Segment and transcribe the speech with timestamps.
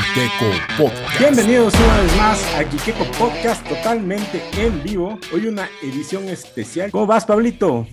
[0.00, 1.18] Kikeko Podcast.
[1.18, 5.18] Bienvenidos una vez más a Kikeko Podcast totalmente en vivo.
[5.32, 6.90] Hoy una edición especial.
[6.90, 7.86] ¿Cómo vas, Pablito?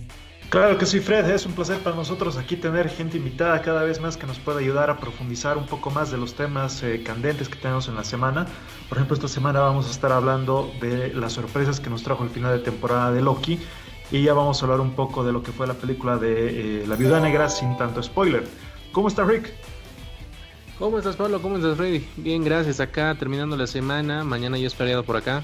[0.48, 1.28] Claro que sí, Fred.
[1.28, 4.60] Es un placer para nosotros aquí tener gente invitada cada vez más que nos pueda
[4.60, 8.04] ayudar a profundizar un poco más de los temas eh, candentes que tenemos en la
[8.04, 8.46] semana.
[8.88, 12.30] Por ejemplo, esta semana vamos a estar hablando de las sorpresas que nos trajo el
[12.30, 13.58] final de temporada de Loki.
[14.10, 16.86] Y ya vamos a hablar un poco de lo que fue la película de eh,
[16.86, 18.48] La Viuda Negra sin tanto spoiler.
[18.92, 19.52] ¿Cómo está Rick?
[20.78, 21.42] ¿Cómo estás, Pablo?
[21.42, 22.06] ¿Cómo estás, Freddy?
[22.16, 22.78] Bien, gracias.
[22.78, 24.22] Acá terminando la semana.
[24.22, 25.42] Mañana ya es feriado por acá.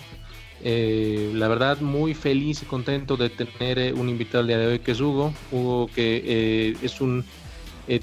[0.62, 4.68] Eh, la verdad, muy feliz y contento de tener eh, un invitado el día de
[4.68, 5.34] hoy que es Hugo.
[5.50, 7.24] Hugo, que eh, es un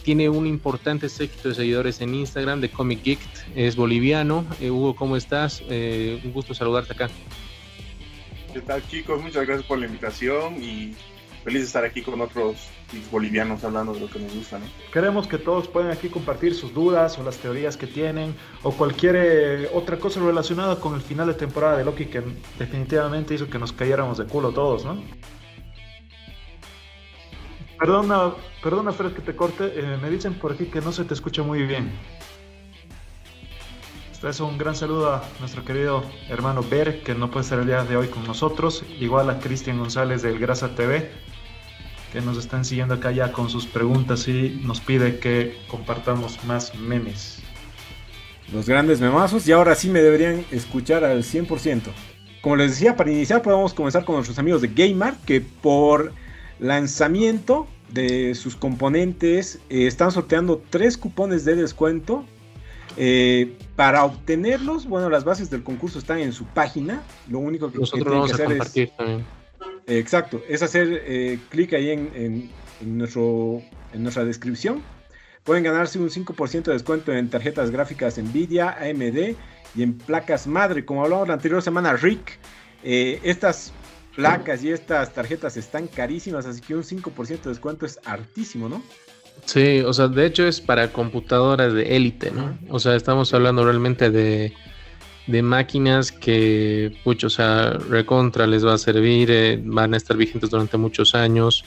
[0.04, 3.20] tiene un importante séquito de seguidores en Instagram de Comic Geek.
[3.56, 4.46] Es boliviano.
[4.62, 5.62] Hugo, ¿cómo estás?
[5.62, 7.10] un gusto saludarte acá.
[8.54, 9.22] ¿Qué tal, chicos?
[9.22, 10.94] Muchas gracias por la invitación y
[11.46, 12.58] feliz de estar aquí con otros
[13.12, 14.60] bolivianos hablando de lo que nos gusta.
[14.60, 14.66] ¿no?
[14.92, 19.16] Queremos que todos puedan aquí compartir sus dudas o las teorías que tienen o cualquier
[19.18, 22.24] eh, otra cosa relacionada con el final de temporada de Loki que
[22.60, 25.02] definitivamente hizo que nos cayéramos de culo todos, ¿no?
[27.80, 31.16] Perdona, perdona Fred que te corte, eh, me dicen por aquí que no se te
[31.16, 31.92] escucha muy bien.
[34.24, 37.84] Es un gran saludo a nuestro querido hermano Ber, que no puede estar el día
[37.84, 41.10] de hoy con nosotros, igual a Cristian González del Grasa TV,
[42.12, 46.76] que nos están siguiendo acá ya con sus preguntas y nos pide que compartamos más
[46.76, 47.42] memes.
[48.54, 51.82] Los grandes memazos y ahora sí me deberían escuchar al 100%.
[52.42, 56.12] Como les decía, para iniciar podemos comenzar con nuestros amigos de Gamer que por
[56.60, 62.26] lanzamiento de sus componentes eh, están sorteando tres cupones de descuento.
[62.98, 67.04] Eh, para obtenerlos, bueno, las bases del concurso están en su página.
[67.30, 69.41] Lo único que, Nosotros que tienen vamos que a hacer compartir es también.
[69.98, 73.62] Exacto, es hacer eh, clic ahí en, en- nuestro,
[73.94, 74.82] en nuestra descripción.
[75.44, 79.36] Pueden ganarse un 5% de descuento en tarjetas gráficas Nvidia, AMD
[79.76, 80.86] y en placas madre.
[80.86, 82.40] Como hablamos la anterior semana, Rick,
[82.84, 83.72] eh, estas
[84.16, 88.82] placas y estas tarjetas están carísimas, así que un 5% de descuento es hartísimo, ¿no?
[89.46, 92.58] Sí, o sea, de hecho es para computadoras de élite, ¿no?
[92.70, 94.54] O sea, estamos hablando realmente de,
[95.32, 100.18] de máquinas que, pucho, o sea, recontra les va a servir, eh, van a estar
[100.18, 101.64] vigentes durante muchos años.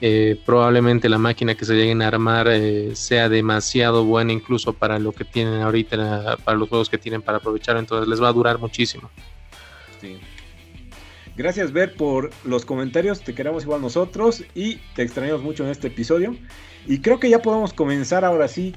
[0.00, 5.00] Eh, probablemente la máquina que se lleguen a armar eh, sea demasiado buena incluso para
[5.00, 8.32] lo que tienen ahorita, para los juegos que tienen para aprovechar, entonces les va a
[8.32, 9.10] durar muchísimo.
[11.36, 13.20] Gracias, Ver, por los comentarios.
[13.20, 16.36] Te queremos igual nosotros y te extrañamos mucho en este episodio.
[16.86, 18.74] Y creo que ya podemos comenzar ahora sí.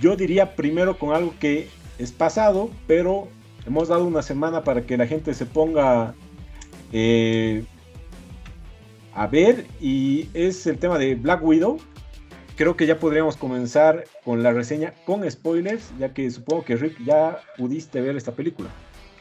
[0.00, 3.28] Yo diría primero con algo que es pasado, pero
[3.66, 6.14] hemos dado una semana para que la gente se ponga
[6.92, 7.64] eh,
[9.14, 9.66] a ver.
[9.80, 11.78] Y es el tema de Black Widow.
[12.56, 17.04] Creo que ya podríamos comenzar con la reseña con spoilers, ya que supongo que Rick
[17.04, 18.68] ya pudiste ver esta película.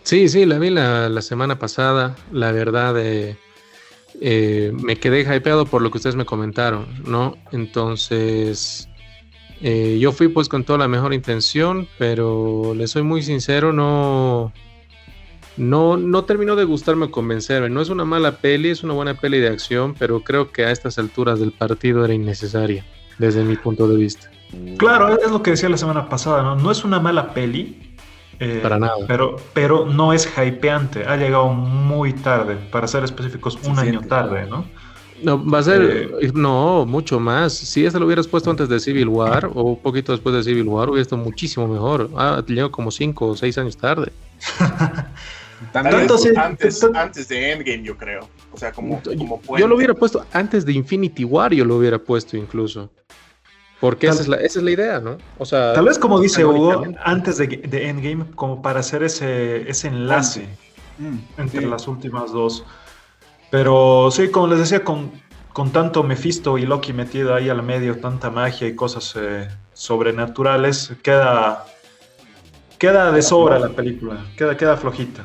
[0.04, 2.16] Sí, sí, la vi la, la semana pasada.
[2.31, 3.36] La verdad, eh,
[4.22, 7.36] eh, me quedé hypeado por lo que ustedes me comentaron, ¿no?
[7.52, 8.88] Entonces,
[9.63, 14.51] eh, yo fui pues con toda la mejor intención, pero le soy muy sincero, no,
[15.57, 17.69] no, no terminó de gustarme o convencerme.
[17.69, 20.72] No es una mala peli, es una buena peli de acción, pero creo que a
[20.72, 22.85] estas alturas del partido era innecesaria,
[23.18, 24.29] desde mi punto de vista.
[24.78, 26.56] Claro, es lo que decía la semana pasada, ¿no?
[26.56, 27.95] No es una mala peli.
[28.40, 28.95] eh, Para nada.
[29.07, 31.06] Pero, pero no es hypeante.
[31.06, 32.56] Ha llegado muy tarde.
[32.72, 34.07] Para ser específicos, Se un año siente.
[34.09, 34.66] tarde, ¿no?
[35.24, 37.54] No, va a ser, no, mucho más.
[37.54, 40.68] Si esta lo hubieras puesto antes de Civil War o un poquito después de Civil
[40.68, 42.10] War, hubiera estado muchísimo mejor.
[42.16, 44.12] Ah, llegó como 5 o 6 años tarde.
[45.74, 48.28] Entonces, antes, antes de Endgame, yo creo.
[48.52, 51.98] O sea, como, como Yo lo hubiera puesto antes de Infinity War, yo lo hubiera
[51.98, 52.90] puesto incluso.
[53.80, 55.18] Porque Tal- esa es, la, esa es la idea, ¿no?
[55.38, 59.70] O sea, Tal vez, como dice Hugo, antes de, de Endgame, como para hacer ese,
[59.70, 60.48] ese enlace
[61.00, 61.66] mm, entre sí.
[61.68, 62.64] las últimas dos.
[63.53, 65.12] Pero sí, como les decía, con,
[65.53, 70.92] con tanto Mephisto y Loki metido ahí al medio, tanta magia y cosas eh, sobrenaturales,
[71.04, 71.63] queda,
[72.80, 75.24] queda de sobra la película, queda, queda flojita.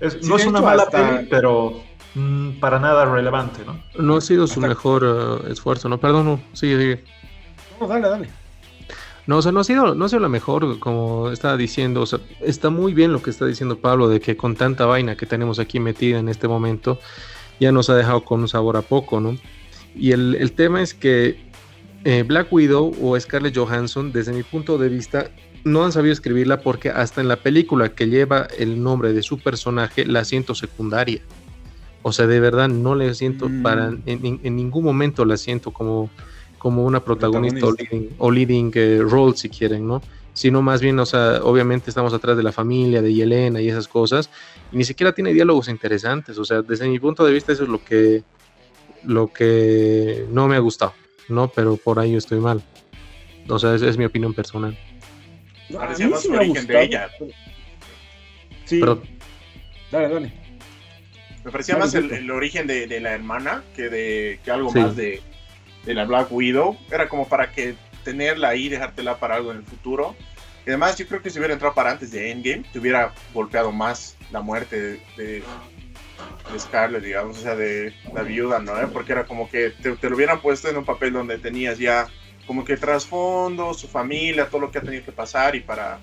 [0.00, 1.82] Es- Sí, no es una mala hasta- peli, pero
[2.14, 3.78] mm, para nada relevante, ¿no?
[4.02, 5.98] no ha sido su Hasta- mejor eh, esfuerzo, ¿no?
[6.00, 7.04] Perdón, no, sigue, sigue.
[7.78, 8.30] No, dale, dale.
[9.26, 12.00] No, o sea, no ha sido, no ha sido la mejor, como estaba diciendo.
[12.00, 15.14] O sea, está muy bien lo que está diciendo Pablo, de que con tanta vaina
[15.16, 16.98] que tenemos aquí metida en este momento,
[17.60, 19.36] ya nos ha dejado con un sabor a poco, ¿no?
[19.94, 21.38] Y el, el tema es que
[22.04, 25.30] eh, Black Widow o Scarlett Johansson, desde mi punto de vista,
[25.64, 29.38] no han sabido escribirla porque hasta en la película que lleva el nombre de su
[29.40, 31.20] personaje, la siento secundaria.
[32.02, 33.62] O sea, de verdad no le siento Mm.
[33.62, 36.08] para, en, ningún momento la siento como,
[36.58, 37.90] como una protagonista, Protagonista.
[37.92, 40.00] o leading, o leading, eh, role, si quieren, ¿no?
[40.36, 43.88] sino más bien, o sea, obviamente estamos atrás de la familia, de Yelena y esas
[43.88, 44.28] cosas,
[44.72, 47.68] y ni siquiera tiene diálogos interesantes, o sea, desde mi punto de vista eso es
[47.68, 48.22] lo que,
[49.04, 50.94] lo que no me ha gustado,
[51.28, 51.48] ¿no?
[51.48, 52.62] Pero por ahí estoy mal.
[53.48, 54.76] O sea, esa es mi opinión personal.
[55.72, 57.08] Parecía más el origen de ella.
[58.64, 58.80] Sí.
[58.80, 59.02] Pero-
[59.90, 60.32] Dale, dale.
[61.44, 64.80] Me parecía más el, origen de, de la hermana que de que algo Sí.
[64.80, 65.22] más de,
[65.84, 66.76] de la Black Widow.
[66.90, 70.16] Era como para que tenerla ahí, dejártela para algo en el futuro.
[70.66, 73.70] Y además, yo creo que si hubiera entrado para antes de Endgame, te hubiera golpeado
[73.70, 75.42] más la muerte de, de,
[76.58, 78.80] Scarlett, digamos, o sea, de la viuda, ¿no?
[78.80, 78.86] ¿Eh?
[78.92, 82.06] Porque era como que te, te lo hubieran puesto en un papel donde tenías ya
[82.46, 85.98] como que trasfondo, su familia, todo lo que ha tenido que pasar y para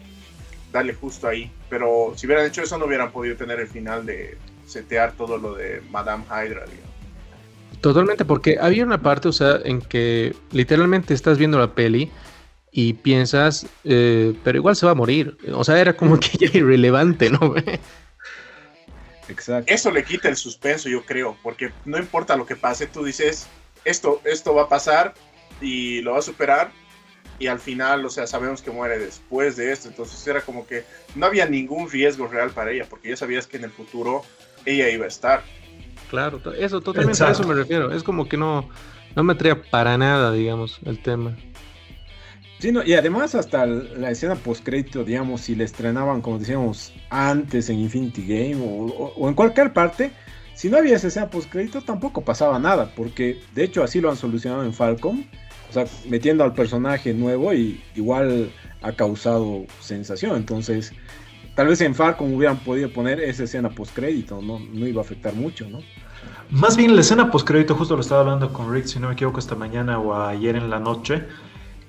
[0.71, 1.49] darle justo ahí.
[1.69, 5.55] Pero si hubieran hecho eso, no hubieran podido tener el final de setear todo lo
[5.55, 6.93] de Madame Hydra, digamos.
[7.79, 12.11] Totalmente, porque había una parte, o sea, en que literalmente estás viendo la peli
[12.71, 15.37] y piensas, eh, pero igual se va a morir.
[15.53, 17.39] O sea, era como que ya irrelevante, ¿no?
[19.29, 19.71] Exacto.
[19.73, 23.47] Eso le quita el suspenso, yo creo, porque no importa lo que pase, tú dices,
[23.85, 25.13] esto, esto va a pasar
[25.61, 26.71] y lo va a superar
[27.39, 30.83] y al final, o sea, sabemos que muere después de esto, entonces era como que
[31.15, 34.23] no había ningún riesgo real para ella, porque ya sabías que en el futuro
[34.65, 35.43] ella iba a estar.
[36.09, 37.91] Claro, to- eso, totalmente a eso me refiero.
[37.91, 38.69] Es como que no,
[39.15, 41.35] no me atraía para nada, digamos, el tema.
[42.63, 48.25] Y además hasta la escena post-crédito, digamos, si la estrenaban, como decíamos, antes en Infinity
[48.25, 50.11] Game o en cualquier parte,
[50.53, 54.15] si no había esa escena post-crédito tampoco pasaba nada, porque de hecho así lo han
[54.15, 55.25] solucionado en Falcon,
[55.69, 58.51] o sea, metiendo al personaje nuevo y igual
[58.81, 60.93] ha causado sensación, entonces
[61.55, 65.33] tal vez en Falcon hubieran podido poner esa escena post-crédito, no, no iba a afectar
[65.33, 65.79] mucho, ¿no?
[66.49, 69.39] Más bien la escena postcrédito, justo lo estaba hablando con Rick, si no me equivoco,
[69.39, 71.23] esta mañana o ayer en la noche,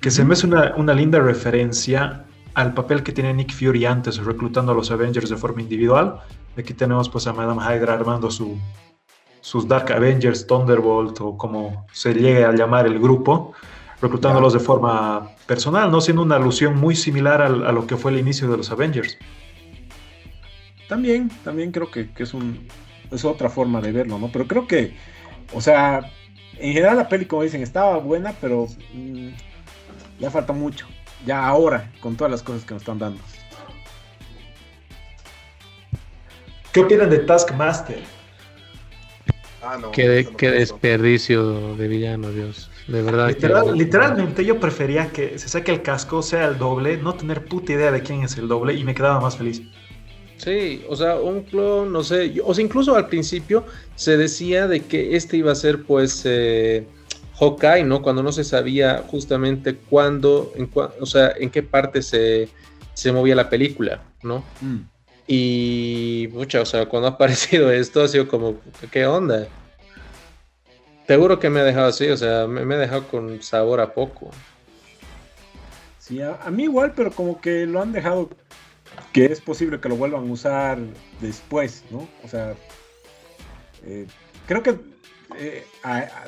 [0.01, 4.17] que se me hace una, una linda referencia al papel que tiene Nick Fury antes
[4.17, 6.19] reclutando a los Avengers de forma individual.
[6.57, 8.57] Aquí tenemos pues a Madame Hydra armando su,
[9.41, 13.53] sus Dark Avengers, Thunderbolt o como se llegue a llamar el grupo,
[14.01, 18.11] reclutándolos de forma personal, no siendo una alusión muy similar al- a lo que fue
[18.11, 19.17] el inicio de los Avengers.
[20.87, 22.67] También, también creo que, que es un
[23.11, 24.29] es otra forma de verlo, ¿no?
[24.31, 24.95] Pero creo que,
[25.53, 26.11] o sea,
[26.57, 29.27] en general la peli, como dicen, estaba buena, pero mm,
[30.19, 30.87] ya falta mucho.
[31.25, 33.19] Ya ahora, con todas las cosas que nos están dando.
[36.71, 37.99] ¿Qué opinan de Taskmaster?
[39.63, 39.91] Ah, no.
[39.91, 42.69] Qué, qué desperdicio de villano, Dios.
[42.87, 43.33] De verdad.
[43.33, 47.73] que- literalmente yo prefería que se saque el casco, sea el doble, no tener puta
[47.73, 49.63] idea de quién es el doble y me quedaba más feliz.
[50.37, 53.65] Sí, o sea, un clon, no sé, o sea, incluso al principio
[53.95, 56.85] se decía de que este iba a ser pues eh,
[57.39, 58.01] Hawkeye, ¿no?
[58.01, 62.49] Cuando no se sabía justamente cuándo, en cua- o sea, en qué parte se,
[62.93, 64.43] se movía la película, ¿no?
[64.61, 64.79] Mm.
[65.27, 68.57] Y, mucha, o sea, cuando ha aparecido esto ha sido como,
[68.91, 69.47] ¿qué onda?
[71.07, 73.93] Seguro que me ha dejado así, o sea, me, me ha dejado con sabor a
[73.93, 74.31] poco.
[75.99, 78.29] Sí, a, a mí igual, pero como que lo han dejado
[79.11, 80.77] que es posible que lo vuelvan a usar
[81.21, 82.07] después, ¿no?
[82.23, 82.55] O sea,
[83.83, 84.05] eh,
[84.47, 84.77] creo que
[85.37, 85.65] eh,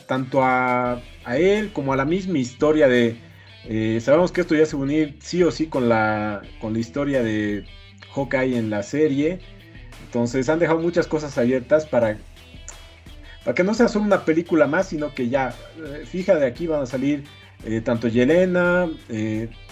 [0.07, 1.01] tanto a,
[1.36, 3.18] él como a la misma historia de...
[3.65, 6.73] eh, sabemos que esto ya se va a unir sí o sí con la, con
[6.73, 7.66] la historia de
[8.14, 9.40] Hawkeye en la serie.
[10.06, 12.18] Entonces han dejado muchas cosas abiertas para,
[13.44, 16.68] para que no sea solo una película más, sino que ya, eh, fija de aquí
[16.68, 17.23] van a salir
[17.83, 18.87] tanto Yelena,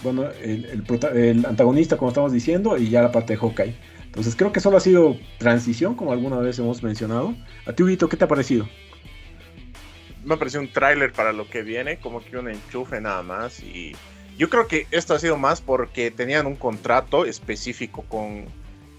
[0.02, 3.76] bueno, el, el el antagonista, como estamos diciendo, y ya la parte de Hawkeye.
[4.06, 7.36] Entonces creo que solo ha sido transición, como alguna vez hemos mencionado.
[7.64, 8.66] A ti, Huguito, ¿qué te ha parecido?
[10.26, 13.60] Me pareció un tráiler para lo que viene, como que un enchufe nada más.
[13.62, 13.94] Y
[14.36, 18.46] yo creo que esto ha sido más porque tenían un contrato específico con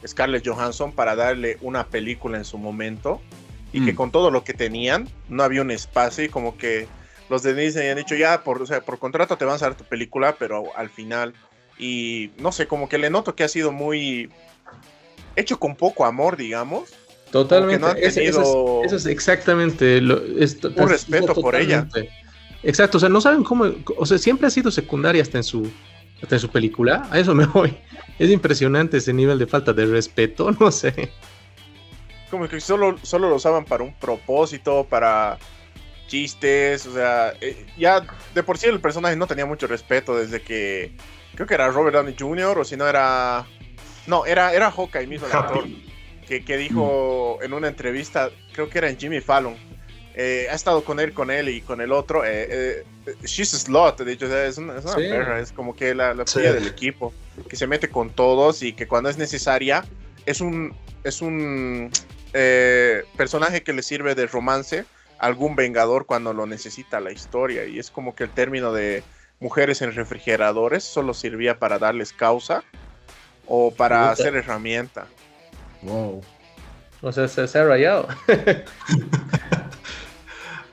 [0.05, 3.22] Scarlett Johansson para darle una película en su momento.
[3.74, 3.96] Y que Mm.
[3.96, 6.88] con todo lo que tenían, no había un espacio y como que
[7.29, 9.75] los de Disney han dicho ya, por, o sea, por contrato te vamos a dar
[9.75, 11.34] tu película, pero al final,
[11.77, 14.29] y no sé, como que le noto que ha sido muy
[15.36, 16.93] hecho con poco amor, digamos.
[17.31, 17.79] Totalmente.
[17.79, 21.88] no es, eso es exactamente lo, es un respeto por ella.
[22.63, 23.65] Exacto, o sea, no saben cómo,
[23.98, 25.69] o sea, siempre ha sido secundaria hasta en su,
[26.22, 27.07] hasta en su película.
[27.12, 27.77] A eso me voy.
[28.17, 31.12] Es impresionante ese nivel de falta de respeto, no sé.
[32.31, 35.38] como que solo, solo lo usaban para un propósito, para
[36.07, 38.01] chistes, o sea, eh, ya
[38.34, 40.96] de por sí el personaje no tenía mucho respeto desde que
[41.36, 42.57] creo que era Robert Downey Jr.
[42.60, 43.46] o si no era
[44.07, 45.65] no, era era Hawkeye mismo el actor.
[46.27, 49.55] Que, que dijo en una entrevista, creo que era en Jimmy Fallon,
[50.15, 52.25] eh, ha estado con él, con él y con el otro.
[52.25, 55.93] Eh, eh, she's a slot, de hecho, es una, es una perra, es como que
[55.93, 56.41] la, la Sí.
[56.41, 57.13] del equipo,
[57.48, 59.86] que se mete con todos y que cuando es necesaria
[60.25, 61.91] es un, es un
[63.15, 64.86] personaje que le sirve de romance
[65.19, 67.65] a algún vengador cuando lo necesita la historia.
[67.65, 69.03] Y es como que el término de
[69.39, 72.63] mujeres en refrigeradores solo servía para darles causa
[73.48, 74.12] o para Puta.
[74.12, 75.07] hacer herramienta.
[75.84, 76.22] Wow.
[77.01, 78.07] O sea, se, se ha rayado.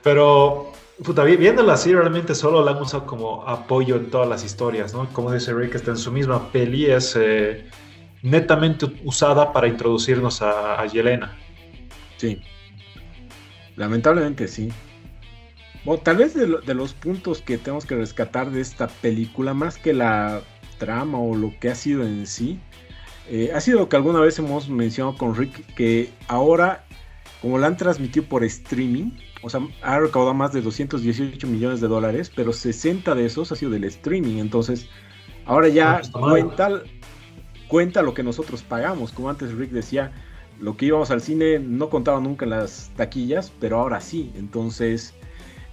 [0.03, 0.71] Pero,
[1.03, 4.93] puta, vi- viéndola así, realmente solo la han usado como apoyo en todas las historias,
[4.93, 5.07] ¿no?
[5.13, 7.69] Como dice Rick, está en su misma peli, es eh,
[8.21, 11.35] netamente usada para introducirnos a, a Yelena.
[12.17, 12.41] Sí.
[13.75, 14.71] Lamentablemente sí.
[15.83, 19.53] Bueno, tal vez de, lo- de los puntos que tenemos que rescatar de esta película,
[19.53, 20.41] más que la
[20.77, 22.59] trama o lo que ha sido en sí,
[23.29, 26.85] eh, ha sido lo que alguna vez hemos mencionado con Rick, que ahora,
[27.41, 31.87] como la han transmitido por streaming, o sea, ha recaudado más de 218 millones de
[31.87, 34.87] dólares, pero 60 de esos ha sido del streaming, entonces
[35.45, 36.29] ahora Ah, ya pues está mal.
[36.29, 36.83] cuenta,
[37.67, 40.11] cuenta lo que nosotros pagamos, como antes Rick decía,
[40.59, 44.31] lo que íbamos al cine no contaba nunca en las taquillas, pero ahora sí.
[44.35, 45.13] Entonces,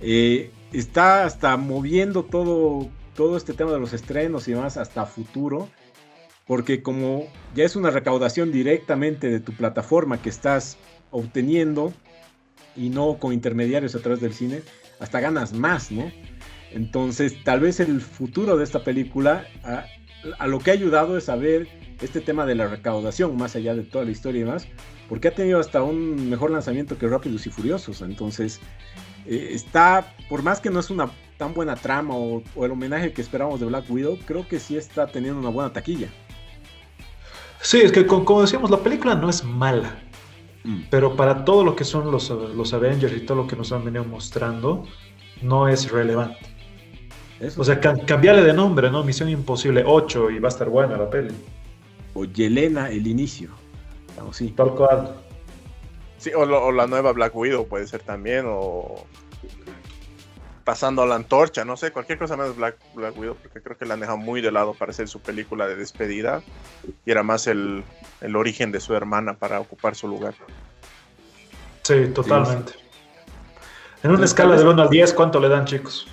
[0.01, 5.69] eh, está hasta moviendo todo, todo este tema de los estrenos y demás hasta futuro.
[6.47, 10.77] Porque como ya es una recaudación directamente de tu plataforma que estás
[11.11, 11.93] obteniendo
[12.77, 14.63] y no con intermediarios a través del cine,
[14.99, 16.11] hasta ganas más, ¿no?
[16.73, 21.69] Entonces, tal vez el futuro de esta película, a, lo que ha ayudado es saber
[22.01, 24.67] este tema de la recaudación, más allá de toda la historia y demás,
[25.09, 28.01] porque ha tenido hasta un mejor lanzamiento que Rápidos y Furiosos.
[28.01, 28.61] Entonces,
[29.27, 33.13] eh, está, por más que no es una tan buena trama o, o el homenaje
[33.13, 36.09] que esperamos de Black Widow, creo que sí está teniendo una buena taquilla.
[37.63, 39.99] Sí, es que co- como decíamos, la película no es mala,
[40.65, 40.83] Mm.
[40.91, 43.85] pero para todo lo que son los, los Avengers y todo lo que nos han
[43.85, 44.85] venido mostrando,
[45.43, 46.39] no es relevante.
[47.41, 47.61] Eso.
[47.61, 49.03] O sea, cam- cambiarle de nombre, ¿no?
[49.03, 51.35] Misión Imposible 8 y va a estar buena la peli.
[52.15, 53.49] o Yelena, el inicio.
[54.19, 54.49] Vamos, sí.
[54.51, 55.15] Tal cual.
[56.19, 59.07] Sí, o, lo- o la nueva Black Widow puede ser también, o
[60.65, 63.85] pasando a la antorcha, no sé, cualquier cosa menos Black, Black Widow, porque creo que
[63.85, 66.43] la han dejado muy de lado para hacer su película de despedida
[67.05, 67.83] y era más el,
[68.21, 70.35] el origen de su hermana para ocupar su lugar.
[71.83, 72.73] Sí, totalmente.
[74.03, 76.07] En una Entonces, escala del 1 al 10, ¿cuánto le dan, chicos?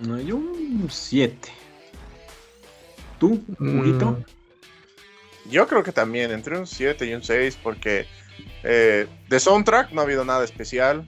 [0.00, 1.52] No, yo un 7.
[3.18, 4.18] ¿Tú, Mm, Huguito?
[5.50, 8.06] Yo creo que también entre un 7 y un 6, porque
[8.62, 11.06] eh, de soundtrack no ha habido nada especial.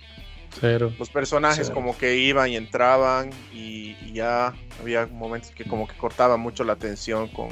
[0.61, 0.93] Cero.
[0.99, 5.97] Los personajes como que iban y entraban y, y ya había momentos que como que
[5.97, 7.49] cortaban mucho la atención con,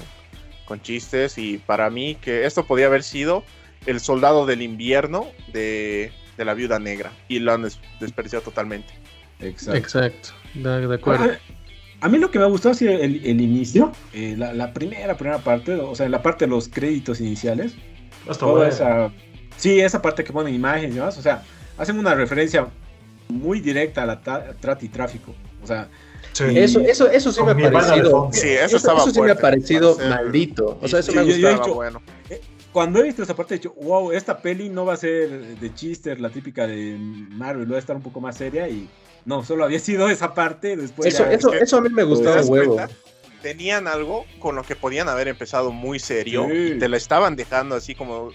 [0.66, 3.42] con chistes y para mí que esto podía haber sido
[3.87, 8.92] el soldado del invierno de, de la viuda negra y lo han des- desperdiciado totalmente.
[9.40, 9.78] Exacto.
[9.78, 10.28] Exacto.
[10.54, 11.25] De, de acuerdo.
[11.25, 14.73] A, a mí lo que me gustó ha sido el, el inicio, eh, la, la
[14.73, 17.75] primera, primera parte, o sea, la parte de los créditos iniciales.
[18.28, 19.11] Hasta esa,
[19.57, 21.42] sí, esa parte que ponen imágenes y demás, o sea,
[21.78, 22.69] hacen una referencia
[23.30, 25.34] muy directa a la ta- trata y tráfico.
[25.62, 25.88] O sea,
[26.32, 26.44] Sí.
[26.56, 28.28] Eso, eso, eso sí Con me ha parecido.
[28.32, 30.78] Sí, eso estaba sí me ha parecido maldito.
[30.80, 31.64] O sea, eso Sí, me ha yo- yo he gustado.
[31.64, 32.02] dicho- bueno.
[32.72, 35.75] cuando he visto esa parte he dicho, wow, esta peli no va a ser de
[35.75, 38.88] chister, la típica de Marvel, va a estar un poco más seria y
[39.25, 41.88] no, solo había sido esa parte, después Eso, ya- eso, es que- eso a mí
[41.88, 42.76] me ¿Te gustaba huevo.
[42.76, 42.94] cuenta?
[43.42, 46.75] Tenían algo con lo que podían haber empezado muy serio Sí.
[46.76, 48.30] y te la estaban dejando así como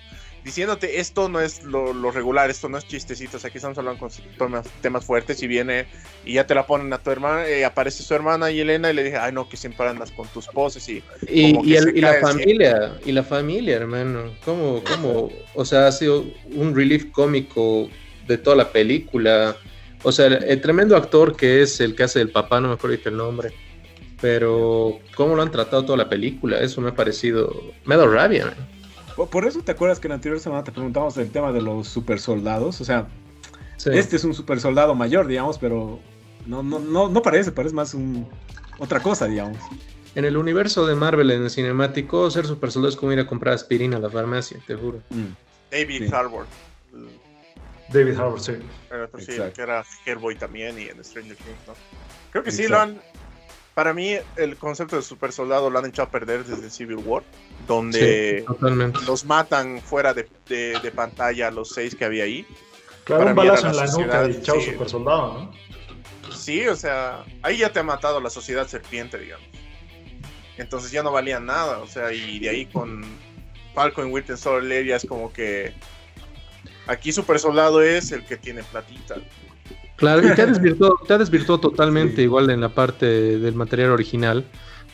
[0.46, 4.10] diciéndote esto no es lo, lo regular, esto no es chistecitos, aquí estamos hablando con
[4.38, 5.88] temas, temas fuertes y viene
[6.24, 8.94] y ya te la ponen a tu hermana, y aparece su hermana y Elena y
[8.94, 12.94] le dije, ay no, que siempre andas con tus poses y Y, el- la familia,
[13.06, 14.32] y la familia, hermano.
[14.46, 15.30] ¿Cómo, cómo?
[15.56, 16.24] O sea, ha sido
[16.54, 17.90] un relief cómico
[18.28, 19.56] de toda la película.
[20.04, 22.76] O sea, el, el tremendo actor que es el que hace el papá, no me
[22.76, 23.52] acuerdo el nombre.
[24.22, 27.52] Pero cómo lo han tratado toda la película, eso me ha parecido.
[27.86, 28.75] Me ha dado rabia, man.
[29.16, 32.20] Por, eso te acuerdas que la anterior semana te preguntamos del tema de los super
[32.20, 33.08] soldados, o sea,
[33.78, 33.90] Sí.
[33.94, 36.00] este es un super soldado mayor, digamos, pero
[36.46, 38.28] no, no, no, no parece, parece más un
[38.80, 39.58] otra cosa, digamos.
[40.16, 43.28] En el universo de Marvel, en el cinemático, ser super soldado es como ir a
[43.28, 45.02] comprar aspirina a la farmacia, te juro.
[45.10, 45.26] Mm.
[45.72, 46.14] David Sí.
[46.14, 46.46] Harbour,
[46.94, 47.10] el-
[47.94, 48.54] David Harbour, sí.
[48.92, 51.74] el otro sí, que era Hellboy también y en Stranger Things, ¿no?
[52.32, 52.76] Creo que sí Exacto.
[52.76, 53.02] lo han...
[53.76, 57.24] Para mí el concepto de super soldado lo han echado a perder desde Civil War,
[57.68, 58.44] donde...
[58.48, 62.48] Sí, los matan fuera de, de- de pantalla los seis que había ahí.
[63.04, 64.72] Claro, Para un balazo la en la sociedad, nuca y chao, sí.
[64.72, 66.34] super soldado, ¿no?
[66.34, 69.46] Sí, o sea, ahí ya te ha matado la sociedad serpiente, digamos.
[70.58, 73.04] Entonces ya no valía nada, o sea, y de ahí con
[73.74, 75.74] Falcon y Winter Soldier ya es como que
[76.88, 79.16] aquí super soldado es el que tiene platita.
[79.96, 83.06] Claro, y te ha desvirtuado, te ha desvirtuado totalmente igual en la parte
[83.40, 84.46] del material original.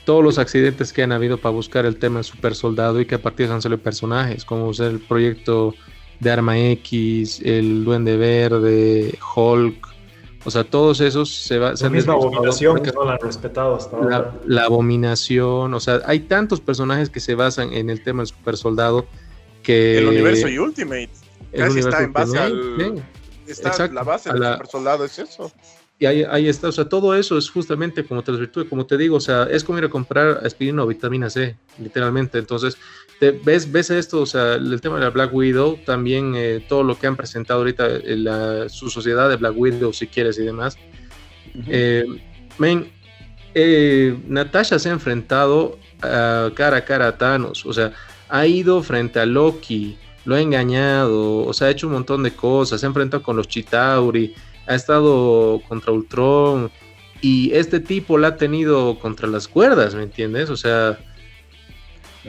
[0.06, 3.22] Todos los accidentes que han habido para buscar el tema Super Soldado y que a
[3.22, 5.76] partir de han salido personajes, como el proyecto
[6.20, 9.92] de Arma X, el Duende Verde, Hulk,
[10.44, 13.96] o sea, todos esos se, va, la misma abominación que no la han respetado hasta
[13.96, 14.34] ahora.
[14.46, 18.58] La abominación, o sea, hay tantos personajes que se basan en el tema del super
[18.58, 19.06] soldado
[19.62, 20.00] que...
[20.00, 21.10] El universo y Ultimate.
[21.56, 23.04] Casi está en base al...
[23.52, 25.52] Está la base del super soldado, es eso.
[26.02, 29.18] Y ahí, está, o sea, todo eso es justamente como te virtudes, como te digo,
[29.18, 32.40] o sea, es como ir a comprar aspirina o vitamina C, literalmente.
[32.40, 32.76] Entonces,
[33.20, 36.82] te, ves, ves esto, o sea, el tema de la Black Widow, también eh, todo
[36.82, 40.44] lo que han presentado ahorita, eh, la, su sociedad de Black Widow, si quieres, y
[40.44, 40.76] demás.
[41.68, 42.04] Eh,
[44.28, 47.94] Natasha se ha enfrentado cara a cara a Thanos, o sea,
[48.28, 52.32] ha ido frente a Loki, lo ha engañado, o sea, ha hecho un montón de
[52.32, 54.34] cosas, se ha enfrentado con los Chitauri
[54.68, 56.72] ha estado contra Ultron
[57.22, 60.50] y este tipo la ha tenido contra las cuerdas, ¿me entiendes?
[60.50, 60.98] O sea,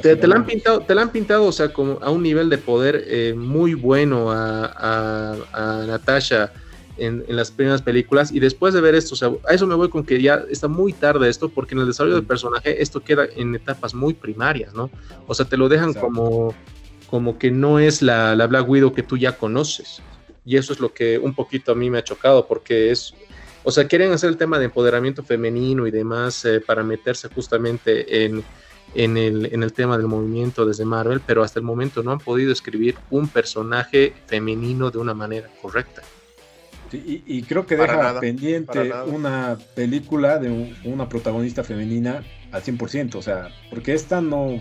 [0.01, 2.59] te, la han pintado, te la han pintado, o sea, como a un nivel de
[2.59, 5.37] poder eh, muy bueno a,
[5.87, 6.53] Natasha
[6.97, 9.89] en, las primeras películas y después de ver esto, o sea, a eso me voy
[9.89, 13.27] con que ya está muy tarde esto porque en el desarrollo del personaje esto queda
[13.37, 14.91] en etapas muy primarias, ¿no?
[15.27, 16.55] O sea, te lo dejan como
[17.13, 20.01] como que no es la, la Black Widow que tú ya conoces.
[20.47, 23.13] Y eso es lo que un poquito a mí me ha chocado, porque es,
[23.65, 28.25] o sea, quieren hacer el tema de empoderamiento femenino y demás eh, para meterse justamente
[28.25, 28.43] en,
[28.95, 32.19] en, el, en el tema del movimiento desde Marvel, pero hasta el momento no han
[32.19, 36.01] podido escribir un personaje femenino de una manera correcta.
[36.93, 43.51] y, creo que deja pendiente una película de una protagonista femenina al 100%, o sea,
[43.69, 44.59] porque esta no,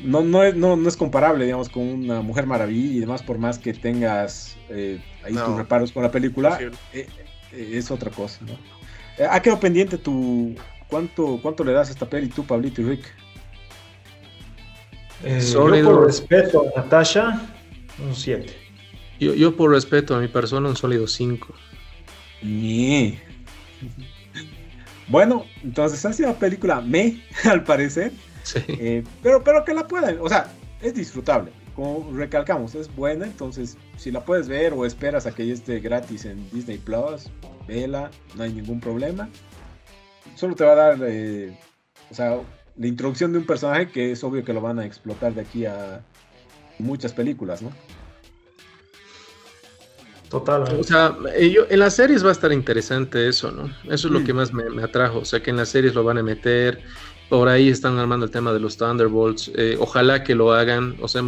[0.00, 3.58] no, no, es, no, es comparable, digamos, con una Mujer Maravilla y demás, por más
[3.58, 7.06] que tengas eh, ahí tus reparos con la película, eh,
[7.52, 8.56] eh, es otra cosa, ¿no?
[9.30, 10.54] ha quedado pendiente tu...
[10.88, 13.04] ¿Cuánto, ¿Cuánto le das a esta peli tú, Pablito y Rick?
[15.24, 17.40] yo por respeto a Natasha,
[18.04, 18.52] un 7.
[19.18, 21.54] Yo, yo, por respeto a mi persona, un sólido 5.
[25.08, 28.12] Bueno, entonces ha sido una película me, al parecer.
[28.68, 30.50] Eh, pero, pero que la pueden, o sea,
[30.80, 31.52] es disfrutable.
[31.74, 35.80] Como recalcamos, es buena, entonces si la puedes ver o esperas a que ya esté
[35.80, 37.30] gratis en Disney Plus,
[37.66, 39.28] vela, no hay ningún problema.
[40.34, 41.56] Solo te va a dar, eh,
[42.10, 42.40] o sea,
[42.76, 45.64] la introducción de un personaje que es obvio que lo van a explotar de aquí
[45.64, 46.04] a
[46.78, 47.70] muchas películas, ¿no?
[50.28, 50.62] Total.
[50.78, 53.66] O sea, eh, en las series va a estar interesante eso, ¿no?
[53.84, 54.24] Eso es lo mm.
[54.24, 55.18] que más me, me, atrajo.
[55.18, 56.82] O sea, que en las series lo van a meter
[57.32, 59.52] por ahí están armando el tema de los Thunderbolts.
[59.56, 60.96] Eh, ojalá que lo hagan.
[61.00, 61.22] O sea,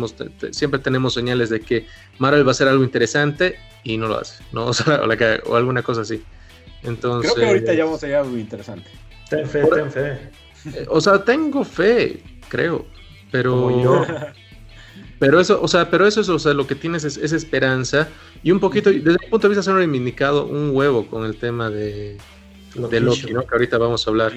[0.50, 1.86] siempre tenemos señales de que
[2.18, 4.66] Marvel va a hacer algo interesante y no lo hace, ¿no?
[5.48, 6.22] O, alguna cosa así.
[6.82, 8.90] Entonces, Creo que ahorita ya vamos a llegar algo interesante.
[9.30, 10.18] Ten fe, ten fe.
[10.74, 12.84] Eh, o sea, tengo fe, creo.
[13.30, 14.04] Pero.
[15.18, 18.08] Pero eso, o sea, pero eso es, o sea, lo que tienes es, esperanza.
[18.42, 21.36] Y un poquito, desde mi punto de vista, se han reivindicado un huevo con el
[21.36, 22.18] tema de,
[22.74, 23.46] de Loki, ¿no?
[23.46, 24.34] Que ahorita vamos a hablar.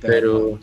[0.00, 0.60] pero.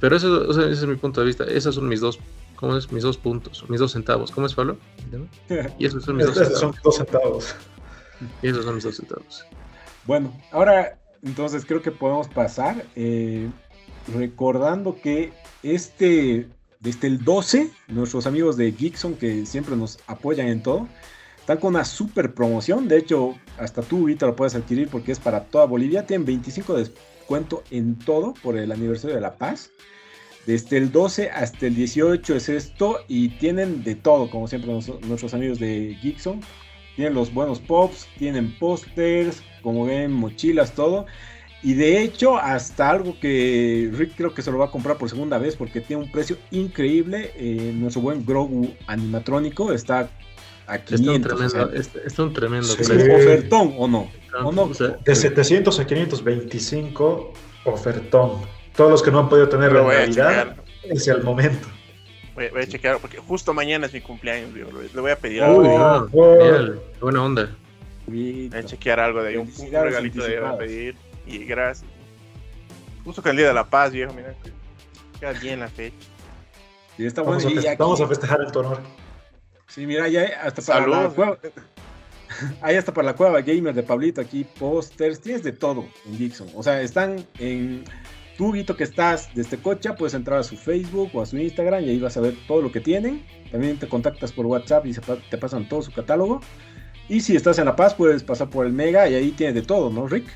[0.00, 1.44] Pero eso, ese es mi punto de vista.
[1.44, 2.18] Esos son mis dos,
[2.56, 2.90] ¿cómo es?
[2.92, 4.30] Mis dos puntos, mis dos centavos.
[4.30, 4.76] ¿Cómo es, Pablo?
[5.78, 6.60] Y esos son mis dos centavos.
[6.60, 7.56] Son dos centavos.
[8.42, 9.46] Y esos son mis dos centavos.
[10.06, 13.48] Bueno, ahora entonces creo que podemos pasar eh,
[14.14, 15.32] recordando que
[15.62, 16.48] este,
[16.80, 20.86] desde el 12, nuestros amigos de Geekson que siempre nos apoyan en todo,
[21.40, 22.88] están con una super promoción.
[22.88, 26.06] De hecho, hasta tú ahorita lo puedes adquirir porque es para toda Bolivia.
[26.06, 26.90] Tienen 25 de
[27.26, 29.70] cuento en todo por el aniversario de La Paz.
[30.46, 35.34] Desde el 12 hasta el 18 es esto y tienen de todo, como siempre nuestros
[35.34, 36.40] amigos de Geekson.
[36.94, 41.06] Tienen los buenos pops, tienen pósters, como ven, mochilas, todo.
[41.62, 45.10] Y de hecho, hasta algo que Rick creo que se lo va a comprar por
[45.10, 47.32] segunda vez porque tiene un precio increíble.
[47.34, 50.08] Eh, nuestro buen Grogu animatrónico está
[50.66, 51.54] a 500.
[52.04, 54.10] Está un tremendo, ofertón o no.
[55.04, 57.32] de 700 a 525,
[57.64, 58.42] ofertón.
[58.74, 61.68] Todos los que no han podido tener la realidad, es el momento.
[62.34, 66.08] Voy, a chequear, porque justo mañana es mi cumpleaños, le voy a pedir algo.
[67.00, 67.56] buena onda.
[68.06, 70.96] Voy a chequear algo de ahí, un, regalito de a pedir.
[71.26, 71.88] Y gracias.
[73.04, 74.34] Justo que el día de la paz, viejo, mira.
[75.18, 75.96] Queda bien la fecha.
[76.98, 78.80] Y está vamos, a vamos a festejar el honor.
[79.68, 81.38] Sí, mira, hay hasta para la cueva.
[82.60, 86.48] Hay hasta para la cueva gamer de Pablito aquí, pósters, tienes de todo en Dixon.
[86.54, 87.84] O sea, están en
[88.36, 91.84] tu Guito, que estás desde Cocha, puedes entrar a su Facebook o a su Instagram
[91.84, 93.24] y ahí vas a ver todo lo que tienen.
[93.50, 94.92] También te contactas por WhatsApp y
[95.30, 96.40] te pasan todo su catálogo.
[97.08, 99.62] Y si estás en La Paz, puedes pasar por el Mega y ahí tienes de
[99.62, 100.26] todo, ¿no, Rick?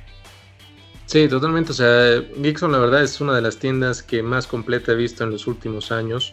[1.06, 1.72] Sí, totalmente.
[1.72, 5.24] O sea, Geekson la verdad es una de las tiendas que más completa he visto
[5.24, 6.32] en los últimos años.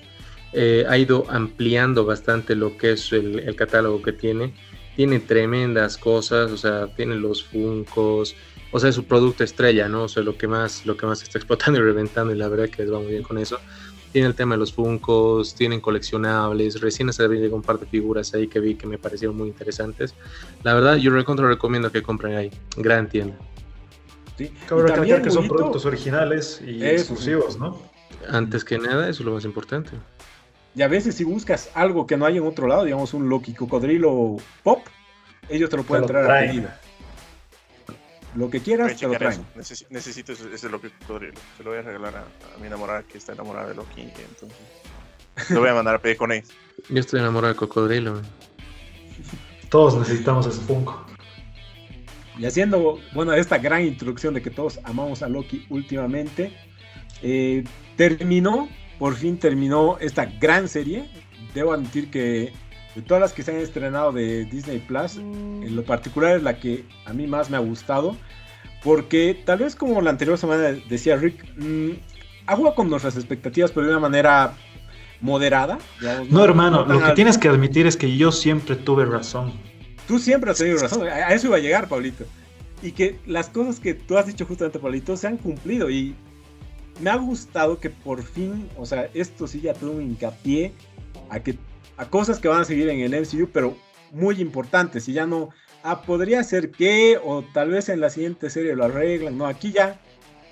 [0.53, 4.53] Eh, ha ido ampliando bastante lo que es el, catálogo que tiene.
[4.95, 8.35] Tiene tremendas cosas, o sea, tiene los Funcos,
[8.71, 10.03] o sea, es su producto estrella, ¿no?
[10.03, 12.69] O sea, lo que más, lo que más está explotando y reventando, y la verdad
[12.69, 13.59] que les va muy bien con eso.
[14.11, 18.33] Tiene el tema de los Funcos, tienen coleccionables, recién se llegado un par de figuras
[18.33, 20.15] ahí que vi que me parecieron muy interesantes.
[20.63, 22.51] La verdad, yo recomiendo que compren ahí.
[22.77, 23.37] Gran tienda.
[24.37, 24.51] Sí.
[24.67, 27.79] Cabe recalcar que son productos originales y exclusivos, ¿no?
[28.29, 29.91] Antes que nada, eso es lo más importante.
[30.77, 33.55] Y a veces si buscas algo que no hay en otro lado, digamos un Loki
[33.55, 34.85] Cocodrilo Pop,
[35.49, 36.69] ellos te lo pueden traer a pedido.
[38.35, 39.43] Lo que quieras, te lo traen.
[39.89, 41.33] necesito ese, Loki Cocodrilo.
[41.57, 44.01] Se lo voy a regalar a, mi enamorada que está enamorada de Loki.
[44.01, 44.55] Entonces,
[45.49, 46.43] lo voy a mandar a pedir con él.
[46.89, 48.21] Yo estoy enamorado de Cocodrilo.
[49.69, 51.07] Todos necesitamos ese Funko.
[52.37, 56.55] Y haciendo, bueno, esta gran introducción de que todos amamos a Loki últimamente,
[57.23, 57.63] eh,
[57.95, 61.09] terminó, por fin terminó esta gran serie.
[61.53, 62.53] Debo admitir que
[62.95, 66.59] de todas las que se han estrenado de Disney Plus, en lo particular es la
[66.59, 68.17] que a mí más me ha gustado,
[68.83, 71.91] porque tal vez como la anterior semana decía Rick, mmm,
[72.47, 74.53] ha jugado con nuestras expectativas, pero de una manera
[75.21, 75.77] moderada.
[76.29, 79.53] no, hermano, lo que tienes que admitir es que yo siempre tuve razón.
[80.07, 82.25] Tú siempre has tenido razón, a eso iba a llegar, Pablito.
[82.81, 85.89] Y que las cosas que tú has dicho justamente, Pablito, se han cumplido.
[85.89, 86.15] Y
[86.99, 90.73] me ha gustado que por fin, o sea, esto sí ya tuvo un hincapié
[91.29, 91.57] a, que,
[91.97, 93.75] a cosas que van a seguir en el MCU, pero
[94.11, 95.07] muy importantes.
[95.07, 95.49] Y ya no,
[95.83, 99.37] ah, podría ser que, o tal vez en la siguiente serie lo arreglan.
[99.37, 99.99] No, aquí ya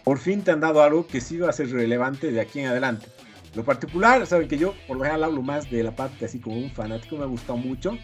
[0.03, 2.67] por fin te han dado algo que sí va a ser relevante de aquí en
[2.67, 3.07] adelante.
[3.55, 6.57] Lo particular, saben que yo por lo general hablo más de la parte así como
[6.57, 7.97] un fanático, me ha gustado mucho.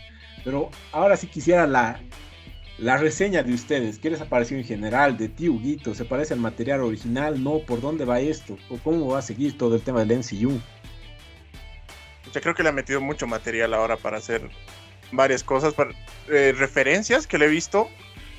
[0.43, 2.01] Pero ahora sí quisiera la,
[2.77, 3.99] la reseña de ustedes.
[3.99, 5.93] ¿Qué les ha parecido en general de ti, Huguito?
[5.93, 7.43] ¿Se parece al material original?
[7.43, 7.59] ¿No?
[7.59, 8.57] ¿Por dónde va esto?
[8.69, 10.59] ¿O cómo va a seguir todo el tema del MCU?
[12.33, 14.49] Yo creo que le ha metido mucho material ahora para hacer
[15.11, 15.73] varias cosas,
[16.29, 17.89] eh, referencias que le he visto,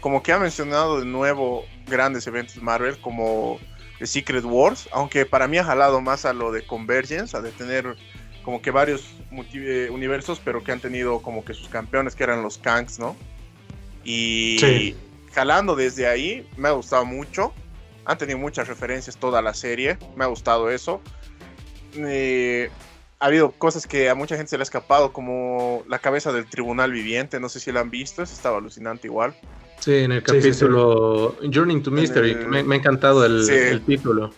[0.00, 3.58] como que ha mencionado de nuevo grandes eventos Marvel como
[3.98, 7.50] The Secret Wars, aunque para mí ha jalado más a lo de Convergence, a de
[7.52, 7.96] tener
[8.42, 9.14] como que varios
[9.54, 13.14] eh, universos, pero que han tenido como que sus campeones, que eran los Kangs, ¿no?
[14.04, 14.94] Y
[15.32, 17.52] jalando desde ahí, me ha gustado mucho.
[18.04, 21.00] Han tenido muchas referencias toda la serie, me ha gustado eso.
[21.94, 22.70] Eh,
[23.20, 26.46] ha habido cosas que a mucha gente se le ha escapado, como la cabeza del
[26.46, 29.34] tribunal viviente, no sé si la han visto, eso estaba alucinante igual.
[29.78, 34.32] Sí, en el capítulo Journey to Mystery, me, ha encantado el, título.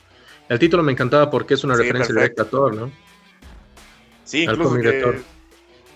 [0.48, 2.90] El título me encantaba porque es una referencia directa a Thor, ¿no?
[4.24, 4.76] Sí, incluso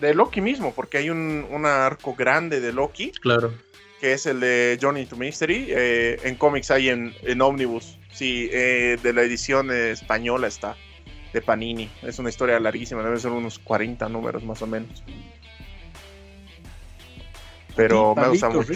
[0.00, 3.12] de Loki mismo, porque hay un, arco grande de Loki.
[3.12, 3.52] Claro.
[4.00, 5.66] Que es el de Johnny to Mystery.
[5.70, 7.98] Eh, en cómics hay en, en Omnibus.
[8.12, 10.76] Sí, eh, de la edición española está.
[11.32, 11.90] De Panini.
[12.02, 15.02] Es una historia larguísima, debe ser unos 40 números más o menos.
[17.76, 18.72] Pero me gusta mucho.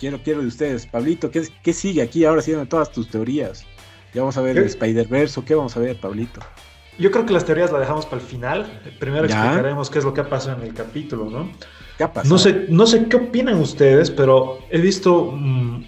[0.00, 0.86] Quiero, quiero de ustedes.
[0.86, 3.64] Pablito, ¿qué, ¿qué, sigue aquí ahora siendo todas tus teorías?
[4.12, 6.40] Ya vamos a ver el Spider-Verse, ¿qué vamos a ver, Pablito?
[6.98, 8.80] Yo creo que las teorías las dejamos para el final.
[9.00, 11.50] Primero explicaremos qué es lo que ha pasado en el capítulo, ¿no?
[11.98, 15.84] ¿Qué ha no sé, no sé qué opinan ustedes, pero he visto mm,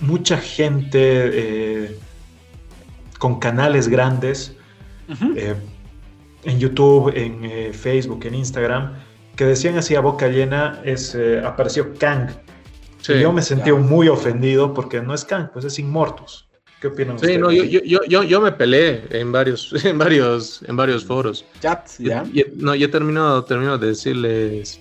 [0.00, 1.98] mucha gente eh,
[3.18, 4.56] con canales grandes
[5.36, 5.54] eh,
[6.44, 8.94] en YouTube, en eh, Facebook, en Instagram,
[9.36, 12.30] que decían así a boca llena, es, apareció Kang.
[13.08, 16.51] y yo me sentí muy ofendido porque no es Kang, pues es Inmortus.
[16.82, 20.76] ¿Qué opinan sí, no, yo, yo, yo, yo, me peleé en varios, en varios, en
[20.76, 21.44] varios foros.
[21.60, 22.24] Chats, ¿ya?
[22.56, 24.80] no, yo termino, termino de decirles,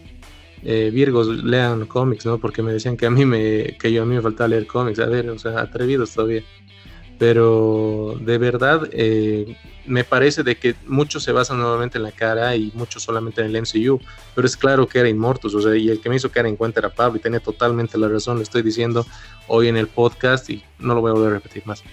[0.63, 2.39] eh, Virgos, lean cómics, ¿no?
[2.39, 4.97] Porque me decían que a mí me, que yo a mí me faltaba leer cómics.
[4.99, 6.43] A ver, o sea, atrevidos todavía
[7.21, 12.55] pero de verdad eh, me parece de que muchos se basan nuevamente en la cara
[12.55, 13.99] y muchos solamente en el MCU,
[14.35, 16.55] pero es claro que era Inmortus, o sea, y el que me hizo caer en
[16.55, 19.05] cuenta era Pablo y tenía totalmente la razón, lo estoy diciendo
[19.47, 21.83] hoy en el podcast y no lo voy a volver a repetir más.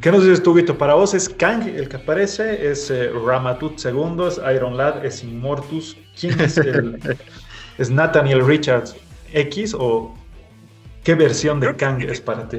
[0.00, 0.76] ¿Qué nos dices tú, Vito?
[0.76, 5.24] Para vos es Kang el que aparece, es eh, Ramatut II, es Iron Lad, es
[5.24, 5.96] Inmortus.
[6.18, 7.00] ¿Quién es el,
[7.78, 8.94] ¿Es Nathaniel Richards
[9.32, 10.14] X o
[11.02, 12.58] qué versión de Kang es para ti?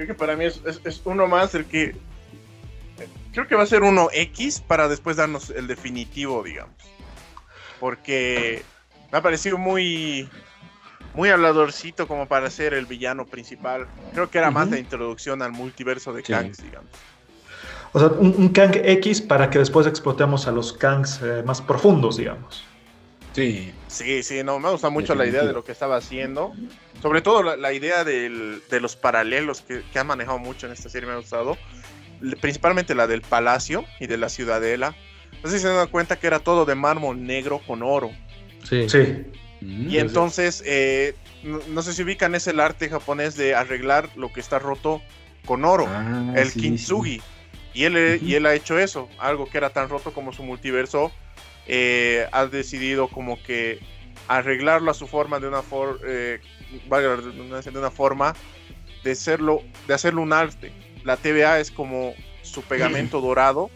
[0.00, 1.94] Creo que para mí es, uno más el que.
[3.34, 6.74] Creo que va a ser uno X para después darnos el definitivo, digamos.
[7.78, 8.62] Porque
[9.12, 10.26] me ha parecido muy.
[11.12, 13.88] Muy habladorcito como para ser el villano principal.
[14.14, 16.88] Creo que era más la introducción al multiverso de Kangs, digamos.
[17.92, 22.16] O sea, un, Kang X para que después explotemos a los Kangs eh, más profundos,
[22.16, 22.64] digamos.
[23.34, 23.74] Sí.
[23.88, 26.54] Sí, sí, no, me gusta mucho la idea de lo que estaba haciendo.
[27.02, 31.06] Sobre todo la, idea de los paralelos que, que, han manejado mucho en esta serie
[31.06, 31.56] me ha gustado.
[32.40, 34.94] Principalmente la del palacio y de la ciudadela.
[35.42, 38.10] No sé si se dan cuenta que era todo de mármol negro con oro.
[38.64, 38.88] Sí.
[38.88, 39.24] Sí.
[39.62, 44.40] Y entonces, eh, no, sé si ubican ese el arte japonés de arreglar lo que
[44.40, 45.02] está roto
[45.44, 47.20] con oro, ah, el kintsugi.
[47.74, 51.12] Y él, y él ha hecho eso, algo que era tan roto como su multiverso,
[51.66, 53.78] eh, ha decidido como que
[54.28, 58.34] arreglarlo a su forma de una, for, eh, de una forma
[59.04, 60.72] de hacerlo, de hacerlo un arte.
[61.04, 63.70] La TVA es como su pegamento dorado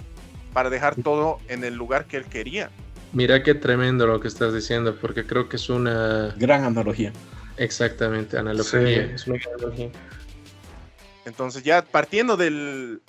[0.52, 2.70] para dejar todo en el lugar que él quería.
[3.12, 7.12] Mira qué tremendo lo que estás diciendo, porque creo que es una gran analogía.
[7.56, 9.04] Exactamente, analogía.
[9.04, 9.90] Es una gran analogía.
[11.24, 13.00] Entonces ya partiendo del,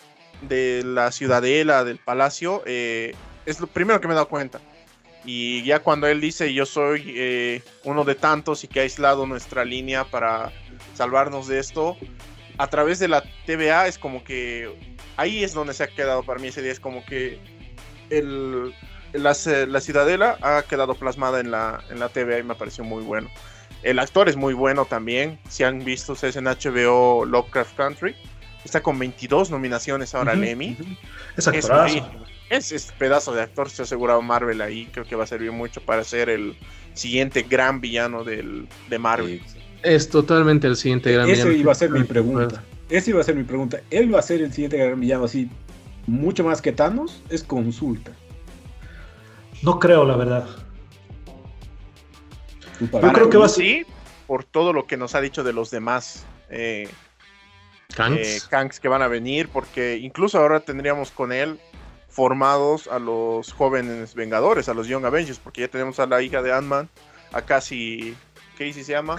[0.47, 3.13] de la ciudadela, del palacio, eh,
[3.45, 4.59] es lo primero que me he dado cuenta.
[5.25, 9.25] Y ya cuando él dice yo soy eh, uno de tantos y que ha aislado
[9.25, 10.51] nuestra línea para
[10.93, 11.97] salvarnos de esto,
[12.57, 14.69] a través de la TVA es como que
[15.17, 17.39] ahí es donde se ha quedado para mí ese día, es como que
[18.09, 18.73] el,
[19.13, 19.35] la,
[19.67, 23.29] la, ciudadela ha quedado plasmada en la, en la TVA y me pareció muy bueno.
[23.83, 28.15] El actor es muy bueno también, si han visto ustedes en HBO Lovecraft Country,
[28.63, 30.77] está con 22 nominaciones ahora al Emmy.
[31.37, 31.47] Es
[32.49, 34.87] ese pedazo de actor se ha asegurado Marvel ahí.
[34.91, 36.55] Creo que va a servir mucho para ser el
[36.93, 39.41] siguiente gran villano del, de Marvel.
[39.83, 41.49] Es totalmente el siguiente gran villano.
[41.49, 42.63] Esa iba a ser mi pregunta.
[42.89, 43.81] Esa iba a ser mi pregunta.
[43.89, 45.49] Él va a ser el siguiente gran villano así,
[46.07, 48.11] mucho más que Thanos, es consulta.
[49.61, 50.47] No creo, la verdad.
[52.79, 53.85] Yo creo que va a ser.
[54.27, 56.25] por todo lo que nos ha dicho de los demás.
[56.49, 56.89] Eh,
[57.95, 58.47] Kanks.
[58.47, 61.59] Eh, que van a venir, porque incluso ahora tendríamos con él
[62.15, 66.41] formados a los jóvenes Vengadores, a los Young Avengers, porque ya tenemos a la hija
[66.41, 66.87] de Ant-Man,
[67.33, 68.15] a Cassie,
[68.53, 69.17] Casey se llama,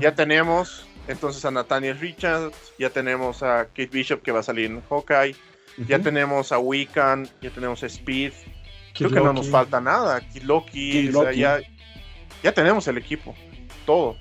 [0.00, 4.64] ya tenemos entonces a Nathaniel Richards, ya tenemos a Kate Bishop que va a salir
[4.70, 5.36] en Hawkeye,
[5.86, 8.32] ya tenemos a Wiccan, ya tenemos a Speed,
[8.94, 11.60] creo que no nos falta nada, Kid Loki, ya,
[12.42, 13.34] ya tenemos el equipo,
[13.84, 14.16] todo.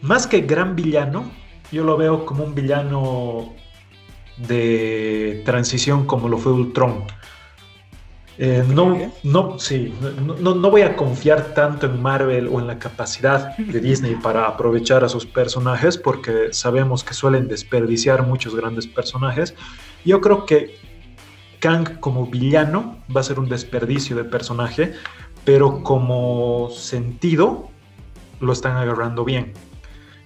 [0.00, 1.30] Más que gran villano,
[1.70, 3.54] yo lo veo como un villano
[4.36, 7.04] de transición como lo fue Ultron.
[8.36, 9.94] Eh, no, no, sí,
[10.40, 14.48] no, no, voy a confiar tanto en Marvel o en la capacidad de Disney para
[14.48, 19.54] aprovechar a sus personajes porque sabemos que suelen desperdiciar muchos grandes personajes.
[20.04, 20.74] Yo creo que
[21.60, 24.94] Kang como villano va a ser un desperdicio de personaje,
[25.44, 27.70] pero como sentido
[28.40, 29.52] lo están agarrando bien.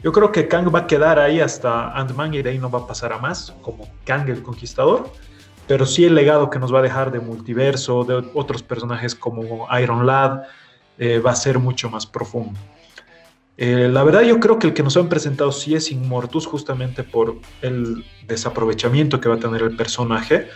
[0.03, 2.81] Yo creo que Kang va a quedar ahí hasta Ant-Man y de ahí no va
[2.81, 5.11] a pasar a más, como Kang el Conquistador.
[5.67, 9.67] Pero sí el legado que nos va a dejar de multiverso, de otros personajes como
[9.79, 10.43] Iron Lad,
[10.99, 12.59] eh, va a ser mucho más profundo.
[13.57, 17.03] Eh, la verdad yo creo que el que nos han presentado sí es Immortus justamente
[17.03, 20.47] por el desaprovechamiento que va a tener el personaje,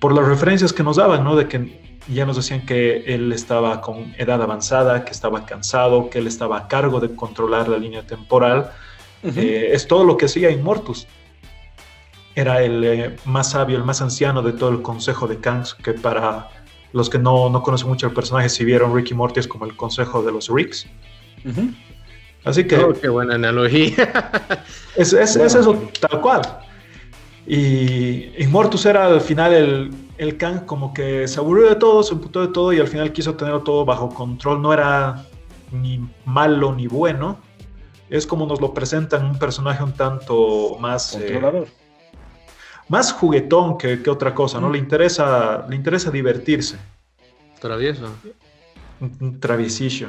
[0.00, 1.36] por las referencias que nos daban, ¿no?
[1.36, 6.18] De que ya nos decían que él estaba con edad avanzada, que estaba cansado, que
[6.18, 8.72] él estaba a cargo de controlar la línea temporal
[9.22, 11.06] eh, es todo lo que hacía Immortus.
[12.34, 15.92] Era el eh, más sabio, el más anciano de todo el consejo de Kangs, que
[15.92, 16.48] para
[16.92, 20.22] los que no, conocen mucho el personaje, si vieron Ricky Morty es como el consejo
[20.22, 20.86] de los Ricks.
[22.44, 22.76] Así que...
[22.76, 24.30] Oh, qué buena analogía.
[24.96, 26.42] es, eso, tal cual.
[27.46, 32.14] Y Immortus era al final el, el Kang como que se aburrió de todo, se
[32.14, 34.62] emputó de todo y al final quiso tenerlo todo bajo control.
[34.62, 35.24] No era
[35.72, 37.38] ni malo ni bueno,
[38.10, 41.14] es como nos lo presentan un personaje un tanto más...
[41.14, 41.68] Eh, Controlador.
[42.88, 44.70] más juguetón que, otra cosa, ¿no?
[44.70, 46.76] Le interesa, le interesa divertirse.
[47.60, 48.08] Travieso.
[49.00, 50.08] Un, traviesillo.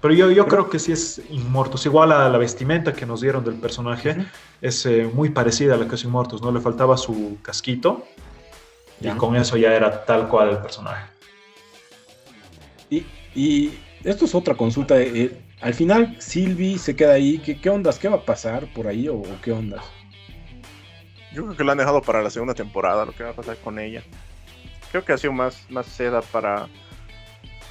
[0.00, 1.86] Pero yo, yo creo que sí es Inmortus.
[1.86, 4.16] Igual a la vestimenta que nos dieron del personaje,
[4.60, 6.52] es eh, muy parecida a la que es Inmortus, ¿no?
[6.52, 8.04] Le faltaba su casquito
[9.00, 11.08] y con eso ya era tal cual el personaje.
[12.90, 15.00] Y, y esto es otra consulta.
[15.00, 17.38] Eh, al final, Sylvie se queda ahí.
[17.38, 17.98] ¿Qué, qué ondas?
[17.98, 19.84] ¿Qué va a pasar por ahí o, qué ondas?
[21.32, 23.56] Yo creo que lo han dejado para la segunda temporada, lo que va a pasar
[23.58, 24.02] con ella.
[24.90, 26.68] Creo que ha sido más, más seda para,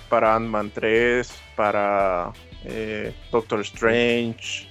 [0.10, 2.32] para Ant-Man 3, para
[2.66, 4.68] eh, Doctor Strange.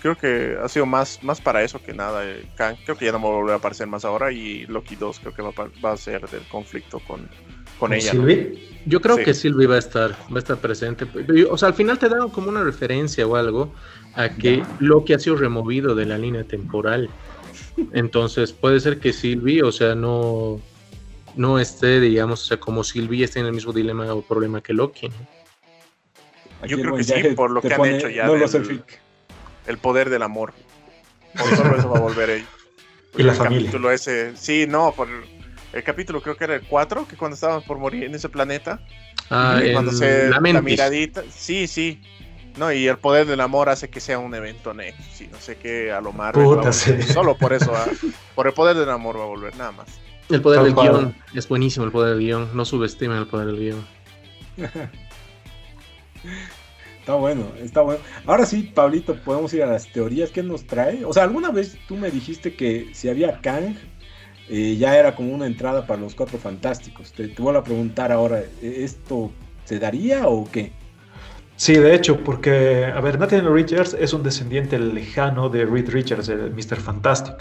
[0.00, 2.24] Creo que ha sido más, más para eso que nada.
[2.24, 2.48] Eh,
[2.84, 4.32] creo que ya no va a volver a aparecer más ahora.
[4.32, 5.42] Y Loki 2 creo que
[5.80, 7.28] va a ser del conflicto con,
[7.78, 8.12] con ella.
[8.86, 11.06] Yo creo que Sylvie va a estar, va a estar presente.
[11.50, 13.72] O sea, al final te dan como una referencia o algo
[14.14, 17.10] a que lo que ha sido removido de la línea temporal.
[17.92, 20.60] Entonces puede ser que Sylvie, o sea, no,
[21.36, 24.72] no esté, digamos, o sea, como Sylvie esté en el mismo dilema o problema que
[24.72, 25.10] Loki.
[26.66, 28.28] Yo creo que sí, por lo que han hecho ya.
[29.66, 30.54] el poder del amor.
[31.36, 32.44] Por solo eso va a volver ahí.
[33.16, 33.70] Y la familia.
[33.92, 35.08] ese, sí, no, por
[35.72, 38.80] el capítulo creo que era el 4, que cuando estaban por morir en ese planeta.
[39.30, 41.22] Ah, cuando se la, miradita.
[41.30, 42.00] Sí, sí.
[42.56, 45.28] No, y el poder del amor hace que sea un evento Nexus.
[45.30, 46.34] no sé qué, a lo más.
[47.12, 47.86] Solo por eso, ¿ah?
[48.34, 49.86] por el poder del amor va a volver, nada más.
[50.28, 51.14] El poder del guion.
[51.34, 52.50] Es buenísimo el poder del guion.
[52.54, 53.86] No subestimen el poder del guion.
[57.00, 58.00] Está bueno, está bueno.
[58.26, 60.28] Ahora sí, Pablito, podemos ir a las teorías.
[60.28, 61.06] ¿Qué nos trae?
[61.06, 63.76] O sea, alguna vez tú me dijiste que si había Kang,
[64.48, 67.12] eh, ya era como una entrada para los cuatro fantásticos.
[67.12, 69.30] Te, te vuelvo a preguntar ahora, ¿esto
[69.64, 70.72] se daría o qué?
[71.58, 76.28] Sí, de hecho, porque, a ver, Nathaniel Richards es un descendiente lejano de Reed Richards,
[76.28, 76.76] el Mr.
[76.76, 77.34] Fantastic.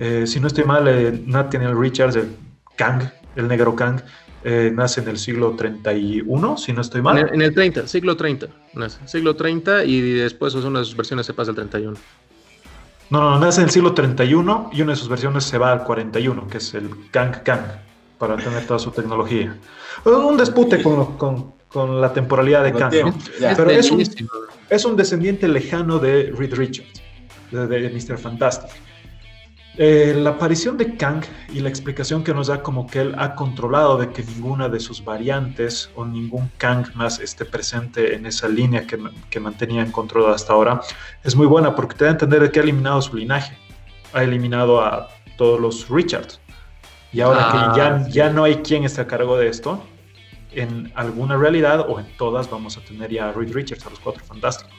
[0.00, 2.34] Eh, si no estoy mal, eh, Nathaniel Richards, el
[2.76, 4.00] Kang, el negro Kang,
[4.42, 7.30] eh, nace en el siglo 31, si no estoy mal.
[7.32, 8.98] En el, 30, siglo 30, nace.
[9.06, 11.96] Siglo 30 y después una de sus versiones se pasa al 31.
[13.10, 15.84] No, no, nace en el siglo 31 y una de sus versiones se va al
[15.84, 17.64] 41, que es el Kang Kang,
[18.18, 19.56] para tener toda su tecnología.
[20.04, 21.16] Un dispute con,
[21.68, 22.92] con, la temporalidad de Kang,
[23.56, 24.00] Pero es un,
[24.70, 27.02] es un, descendiente lejano de Reed Richards,
[27.50, 28.16] de, de Mr.
[28.16, 28.70] Fantastic.
[29.76, 33.34] Eh, la aparición de Kang y la explicación que nos da como que él ha
[33.34, 38.46] controlado de que ninguna de sus variantes o ningún Kang más esté presente en esa
[38.48, 38.96] línea que,
[39.30, 40.80] que mantenía en control hasta ahora
[41.24, 43.58] es muy buena porque te da a entender que ha eliminado su linaje,
[44.12, 46.40] ha eliminado a todos los Richards.
[47.12, 49.82] Y ahora que ah, ya, ya no hay quien esté a cargo de esto,
[50.52, 53.98] en alguna realidad o en todas vamos a tener ya a Reed Richards, a los
[53.98, 54.72] cuatro fantásticos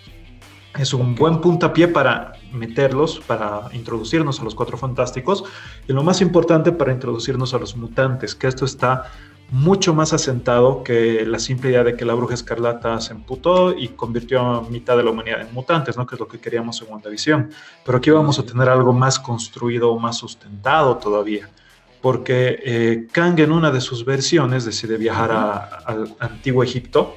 [0.78, 5.44] es un buen puntapié para meterlos, para introducirnos a los cuatro fantásticos
[5.88, 9.12] y lo más importante para introducirnos a los mutantes, que esto está
[9.52, 13.90] mucho más asentado que la simple idea de que la bruja escarlata se emputó y
[13.90, 16.06] convirtió a mitad de la humanidad en mutantes, ¿no?
[16.06, 17.50] que es lo que queríamos en WandaVision.
[17.86, 21.50] Pero aquí vamos a tener algo más construido, más sustentado todavía,
[22.02, 25.32] porque eh, Kang en una de sus versiones decide viajar
[25.86, 27.16] al antiguo Egipto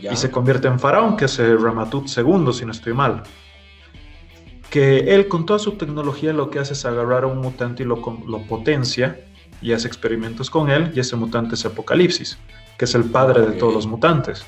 [0.00, 3.22] y se convierte en faraón, que es el Ramatut II, si no estoy mal.
[4.70, 7.86] Que él con toda su tecnología lo que hace es agarrar a un mutante y
[7.86, 9.18] lo, lo potencia
[9.60, 12.38] y hace experimentos con él y ese mutante es Apocalipsis,
[12.76, 14.44] que es el padre de todos los mutantes.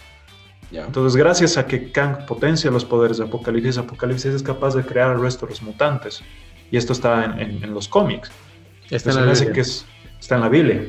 [0.72, 5.12] Entonces, gracias a que Kang potencia los poderes de Apocalipsis, Apocalipsis es capaz de crear
[5.12, 6.22] el resto de los mutantes.
[6.70, 8.30] Y esto está en, los cómics.
[8.88, 10.84] Está en, la que está en la Biblia.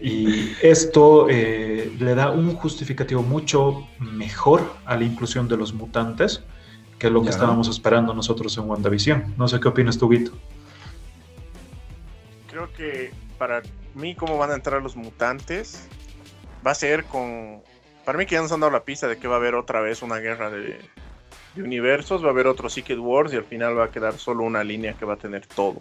[0.00, 6.42] Y esto eh, le da un justificativo mucho mejor a la inclusión de los mutantes
[6.98, 9.34] que lo que estábamos esperando nosotros en WandaVision.
[9.36, 10.32] No sé qué opinas tú, Guito.
[12.46, 13.62] Creo que para
[13.94, 15.88] mí, cómo van a entrar los mutantes
[16.64, 17.62] va a ser con.
[18.04, 19.80] Para mí, que ya nos han dado la pista de que va a haber otra
[19.80, 20.78] vez una guerra de,
[21.54, 24.44] de universos, va a haber otro Secret Wars y al final va a quedar solo
[24.44, 25.80] una línea que va a tener todo.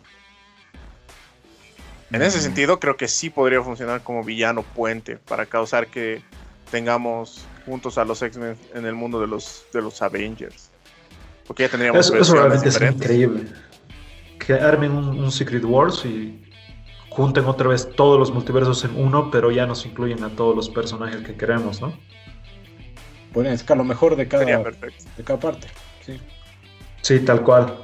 [2.12, 6.24] En ese sentido, creo que sí podría funcionar como villano puente para causar que
[6.72, 10.72] tengamos juntos a los X-Men en el mundo de los, de los Avengers.
[11.46, 13.46] Porque ya tendríamos Eso, eso realmente es increíble.
[14.40, 16.42] Que armen un, Secret Wars y
[17.10, 20.70] junten otra vez todos los multiversos en uno, pero ya nos incluyen a todos los
[20.70, 21.94] personajes que queremos, ¿no?
[23.34, 25.68] Pueden sacar lo mejor de cada, de cada parte.
[26.04, 26.20] Sí.
[27.02, 27.78] sí, tal cual.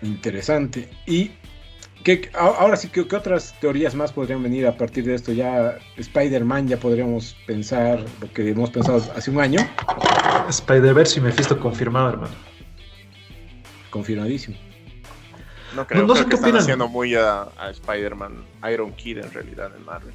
[0.00, 0.88] Interesante.
[1.06, 1.32] Y
[2.34, 5.32] ahora sí, ¿qué, otras teorías más podrían venir a partir de esto?
[5.32, 9.60] Ya Spider-Man, ya podríamos pensar lo que hemos pensado hace un año.
[10.48, 12.34] Spider-Verse y Mephisto confirmado, hermano.
[13.90, 14.56] Confirmadísimo.
[15.74, 19.84] No creo, no, sé que están haciendo muy a, Spider-Man Iron Kid en realidad en
[19.84, 20.14] Marvel.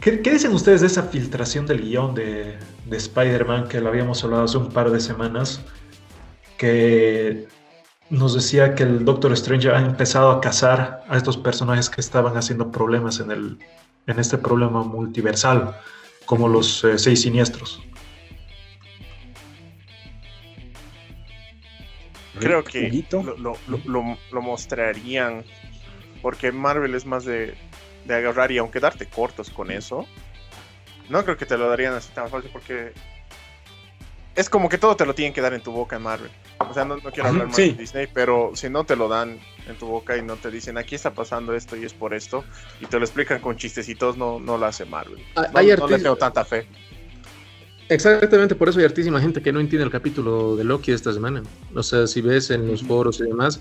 [0.00, 4.44] ¿Qué, dicen ustedes de esa filtración del guion de, de Spider-Man que lo habíamos hablado
[4.44, 5.60] hace un par de semanas?
[6.58, 7.46] Que
[8.14, 12.36] nos decía que el Doctor Strange ha empezado a cazar a estos personajes que estaban
[12.36, 13.58] haciendo problemas en, el,
[14.06, 15.76] en este problema multiversal,
[16.24, 17.82] como los eh, seis siniestros.
[22.38, 25.44] Creo que lo, mostrarían,
[26.20, 27.54] porque Marvel es más de,
[28.06, 30.06] de agarrar y aunque darte cortos con eso,
[31.08, 32.92] no creo que te lo darían así tan fácil porque
[34.34, 36.30] es como que todo te lo tienen que dar en tu boca en Marvel.
[36.58, 39.76] O sea, no, quiero hablar más de Disney, pero si no te lo dan en
[39.76, 42.44] tu boca y no te dicen aquí está pasando esto y es por esto,
[42.80, 45.22] y te lo explican con chistecitos, no, no lo hace Marvel.
[45.36, 46.66] Ah, no, no le tengo tanta fe.
[47.88, 51.12] Exactamente, por eso hay hartísima gente que no entiende el capítulo de Loki de esta
[51.12, 51.42] semana.
[51.74, 53.60] O sea, si ves en los foros y demás,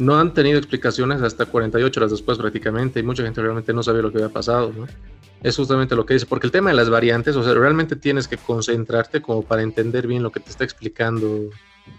[0.00, 4.02] no han tenido explicaciones hasta 48 horas después prácticamente y mucha gente realmente no sabía
[4.02, 4.86] lo que había pasado, ¿no?
[5.42, 8.26] Es justamente lo que dice, porque el tema de las variantes, o sea, realmente tienes
[8.26, 11.50] que concentrarte como para entender bien lo que te está explicando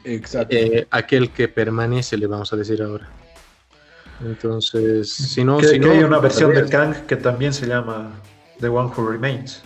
[0.04, 0.56] Exacto.
[0.56, 3.10] eh, aquel que permanece, le vamos a decir ahora.
[4.24, 5.58] Entonces, si no...
[5.58, 8.12] Que, si que no hay una versión de Kang que también se llama
[8.60, 9.62] The One Who Remains.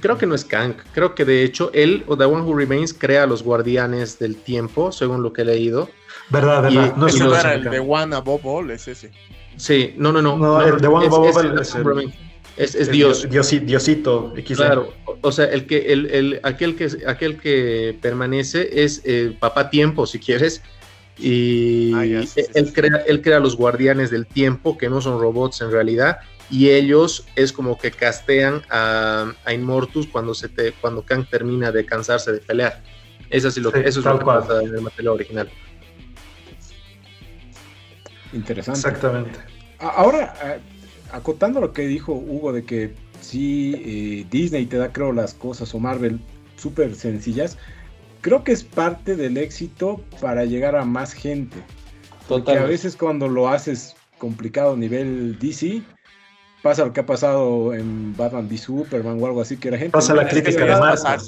[0.00, 2.94] Creo que no es Kang, creo que de hecho él o The One Who Remains
[2.94, 5.90] crea a los guardianes del tiempo, según lo que he leído.
[6.30, 6.96] ¿Verdad, Y- verdad?
[6.96, 7.78] No y es Ese una no era el de de.
[7.80, 9.10] One Above All, es ese.
[9.56, 10.36] Sí, no, no, no.
[10.36, 12.14] No, el The One es, Above es- All es es el- Remains.
[12.56, 13.28] Es- es El Dios.
[13.28, 14.56] Diosi- Diosito XD.
[14.56, 19.70] Claro, o- sea, el que, el, el- aquel que aquel que permanece es el papá
[19.70, 20.60] tiempo, si quieres.
[21.20, 22.72] Y Ah, ya, sí, sí, él, sí.
[22.72, 26.18] crea, él crea los guardianes del tiempo, que no son robots en realidad,
[26.50, 31.72] y ellos es como que castean a, a Inmortus cuando se te, cuando Kang termina
[31.72, 32.82] de cansarse de pelear.
[33.30, 34.38] Eso, sí lo, Sí, eso es tal lo que cual.
[34.40, 35.50] pasa en el material original.
[38.32, 38.80] Interesante.
[38.80, 39.38] Exactamente.
[39.78, 40.60] Ahora,
[41.12, 45.74] acotando lo que dijo Hugo de que sí, eh, Disney te da, creo, las cosas
[45.74, 46.20] o Marvel
[46.56, 47.56] súper sencillas,
[48.20, 51.56] creo que es parte del éxito para llegar a más gente.
[52.28, 55.82] Porque a veces cuando lo haces complicado a nivel DC,
[56.62, 59.92] pasa lo que ha pasado en Batman v Superman o algo así, que la gente...
[59.92, 61.20] Pasa la Es crítica de Marvel.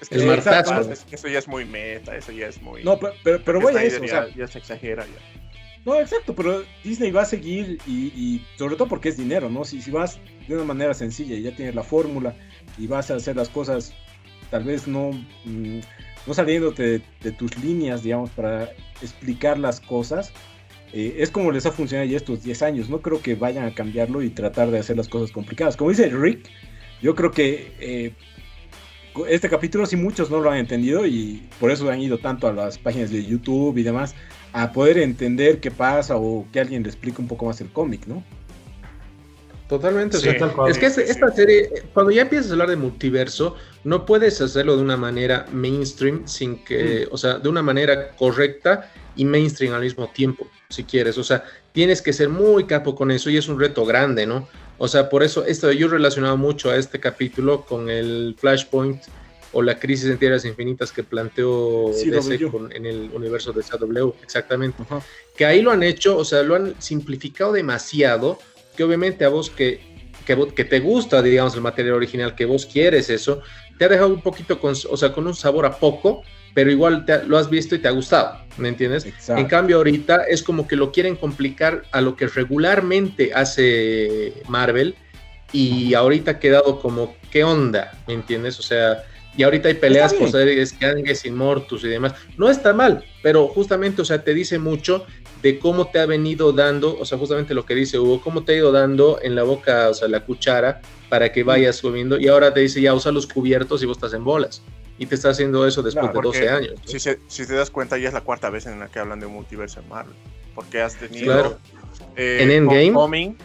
[0.00, 0.70] Es que El eso ya es martazo.
[0.70, 2.82] pasarse, es que eso ya es muy meta, eso ya es muy.
[2.82, 5.41] No, pero, pero, pero voy a eso, o ya, sea, ya se exagera ya.
[5.84, 9.64] No, exacto, pero Disney va a seguir y, sobre todo porque es dinero, ¿no?
[9.64, 12.36] Si, si vas de una manera sencilla y ya tienes la fórmula
[12.78, 13.92] y vas a hacer las cosas
[14.50, 15.10] tal vez no,
[15.44, 15.80] mm,
[16.26, 18.70] no saliéndote de, de tus líneas, digamos, para
[19.00, 20.32] explicar las cosas,
[20.92, 22.88] eh, es como les ha funcionado ya estos 10 años.
[22.88, 25.76] No creo que vayan a cambiarlo y tratar de hacer las cosas complicadas.
[25.76, 26.48] Como dice Rick,
[27.00, 28.14] yo creo que eh,
[29.28, 32.52] este capítulo sí muchos no lo han entendido y por eso han ido tanto a
[32.52, 34.14] las páginas de YouTube y demás
[34.52, 38.06] a poder entender qué pasa o que alguien le explique un poco más el cómic,
[38.06, 38.22] ¿no?
[39.68, 40.18] Totalmente.
[40.18, 40.70] o Sí, sea, tal cual.
[40.70, 44.76] es que Sí, esta serie, cuando ya empiezas a hablar de multiverso, no puedes hacerlo
[44.76, 49.80] de una manera mainstream sin que, o sea, de una manera correcta y mainstream al
[49.80, 51.16] mismo tiempo, si quieres.
[51.16, 54.46] O sea, tienes que ser muy capo con eso y es un reto grande, ¿no?
[54.76, 59.02] O sea, por eso esto yo he relacionado mucho a este capítulo con el Flashpoint
[59.52, 61.90] o la crisis en tierras infinitas que planteó.
[61.92, 64.82] DC con- en el universo de CW, exactamente
[65.36, 68.38] que ahí lo han hecho, o sea, lo han simplificado demasiado,
[68.76, 69.80] que obviamente a vos que,
[70.26, 73.42] que, que te gusta, digamos, el material original, que vos quieres eso,
[73.78, 76.22] te ha dejado un poquito, con, o sea, con un sabor a poco,
[76.54, 79.06] pero igual te lo has visto y te ha gustado, ¿me entiendes?
[79.06, 79.40] Exacto.
[79.40, 84.94] En cambio, ahorita es como que lo quieren complicar a lo que regularmente hace Marvel
[85.52, 87.92] y ahorita ha quedado como, ¿qué onda?
[88.06, 88.58] ¿Me entiendes?
[88.58, 89.02] O sea,
[89.36, 92.14] y ahorita hay peleas por series Ganges, Inmortus y demás.
[92.36, 95.06] No está mal, pero justamente, o sea, te dice mucho
[95.42, 98.52] de cómo te ha venido dando, o sea, justamente lo que dice Hugo, cómo te
[98.52, 102.28] ha ido dando en la boca, o sea, la cuchara para que vayas comiendo y
[102.28, 104.62] ahora te dice ya usa los cubiertos y vos estás en bolas.
[104.98, 106.74] Y te está haciendo eso después de 12 porque años.
[106.80, 106.86] ¿no?
[106.88, 109.18] Si, se- si te das cuenta, ya es la cuarta vez en la que hablan
[109.18, 110.14] de multiverso en Marvel.
[110.54, 111.24] Porque has tenido.
[111.24, 111.58] Claro.
[112.14, 112.90] eh, En Endgame.
[112.90, 113.36] Homecoming.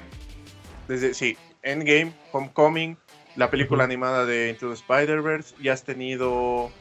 [0.87, 2.97] Desde, sí, Endgame, Homecoming,
[3.37, 5.55] la película animada de Into the Spider-Verse.
[5.61, 6.71] Ya has tenido.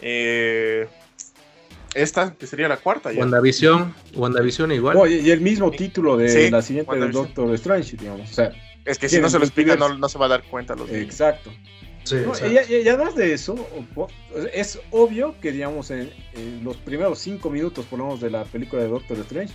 [0.00, 0.86] eh,
[1.94, 3.10] esta, que sería la cuarta.
[3.12, 3.20] Ya.
[3.20, 4.96] WandaVision, WandaVision igual.
[4.98, 7.34] Oh, y, y el mismo título de Sí, la siguiente del WandaVision.
[7.34, 8.30] Doctor Strange, digamos.
[8.30, 8.50] O sea,
[8.84, 10.90] Es que si no se lo explica, no, no se va a dar cuenta los
[10.90, 11.50] exacto.
[12.04, 13.56] Sí, No, y, y- y además de eso,
[14.52, 18.44] es obvio que, digamos, en, en los primeros cinco minutos, por lo menos, de la
[18.44, 19.52] película de Doctor Strange,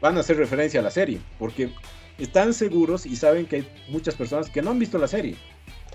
[0.00, 1.70] van a hacer referencia a la serie, porque
[2.18, 5.36] están seguros y saben que hay muchas personas que no han visto la serie.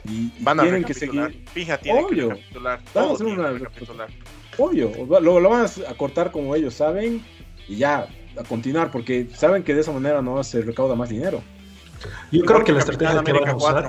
[0.06, 2.30] Y, y Van a tienen que seguir, Fija, tiene Obvio.
[2.30, 2.80] que recapitular.
[2.80, 4.10] Van a Todo hacer tiene una recapitular.
[4.58, 4.92] obvio,
[5.22, 7.24] lo, lo van a cortar como ellos saben
[7.68, 8.08] y ya,
[8.40, 11.42] a continuar, porque saben que de esa manera no se recauda más dinero.
[12.32, 13.84] Yo creo que la Capitán estrategia que van a América usar.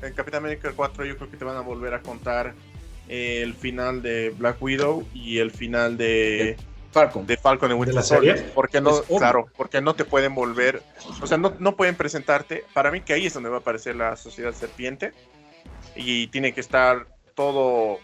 [0.00, 0.08] 4.
[0.08, 2.54] En Capitán América 4 yo creo que te van a volver a contar
[3.08, 6.56] eh, el final de Black Widow y el final de,
[6.94, 7.26] Falcon.
[7.26, 8.38] de Falcon and ¿De Winter la Soldier.
[8.38, 8.52] serie?
[8.54, 10.82] Porque no, claro, porque no te pueden volver,
[11.20, 12.64] o sea, no, no pueden presentarte.
[12.72, 15.12] Para mí que ahí es donde va a aparecer la Sociedad Serpiente
[15.94, 17.98] y tiene que estar todo,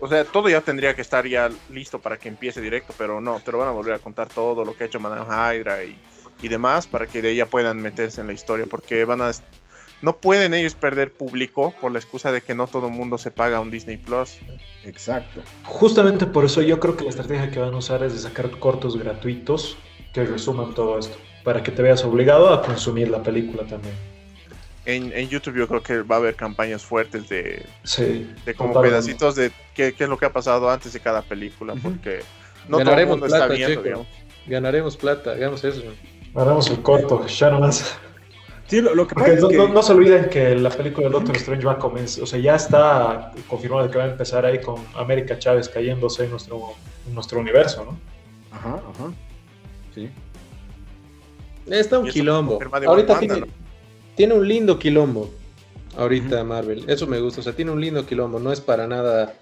[0.00, 3.40] o sea, todo ya tendría que estar ya listo para que empiece directo, pero no,
[3.40, 5.98] te lo van a volver a contar todo lo que ha hecho Madame Hydra y,
[6.42, 9.30] y demás para que de ella puedan meterse en la historia, porque van a
[10.02, 13.30] no pueden ellos perder público por la excusa de que no todo el mundo se
[13.30, 14.38] paga un Disney Plus.
[14.84, 15.40] Exacto.
[15.64, 18.50] Justamente por eso yo creo que la estrategia que van a usar es de sacar
[18.58, 19.76] cortos gratuitos
[20.12, 23.94] que resuman todo esto, para que te veas obligado a consumir la película también.
[24.84, 28.70] En, en YouTube yo creo que va a haber campañas fuertes de, Sí, de como
[28.72, 28.90] totalmente.
[29.02, 32.20] pedacitos de qué, qué es lo que ha pasado antes de cada película, porque
[32.68, 33.82] no todo el Ganaremos mundo está plata, viendo, chico.
[33.82, 34.06] digamos.
[34.46, 35.82] Ganaremos plata, hagamos eso.
[36.36, 37.98] Haremos el corto, ya nomás.
[38.68, 39.58] Sí, lo, lo que Porque pasa no, es que...
[39.58, 42.38] no- no se olviden que la película de Doctor Strange va a comenzar, o sea,
[42.38, 46.60] ya está confirmado que va a empezar ahí con América Chávez cayéndose en nuestro,
[47.06, 47.98] en nuestro universo, ¿no?
[48.56, 49.12] Ajá, ajá.
[49.94, 50.10] Sí.
[51.68, 52.58] Está un quilombo.
[52.72, 53.46] Ahorita Wakanda, tiene,
[54.14, 55.30] tiene un lindo quilombo.
[55.96, 56.84] Ahorita Marvel.
[56.88, 57.40] Eso me gusta.
[57.40, 58.38] O sea, tiene un lindo quilombo.
[58.38, 59.34] No es para nada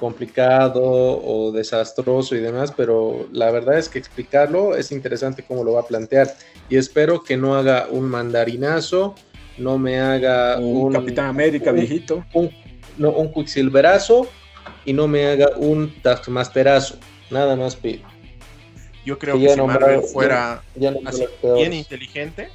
[0.00, 5.72] complicado o desastroso y demás, pero la verdad es que explicarlo es interesante cómo lo
[5.74, 6.34] va a plantear.
[6.68, 9.14] Y espero que no haga un mandarinazo,
[9.58, 12.24] no me haga Un, un, Capitán América un- viejito.
[12.32, 12.50] un,
[12.98, 14.26] no, un Quicksilverazo
[14.84, 16.96] y no me haga un Taskmasterazo.
[17.30, 18.02] Nada más pido.
[19.04, 21.26] Yo creo Que que ya si Marvel fuera Ya así,
[21.56, 22.50] bien inteligente,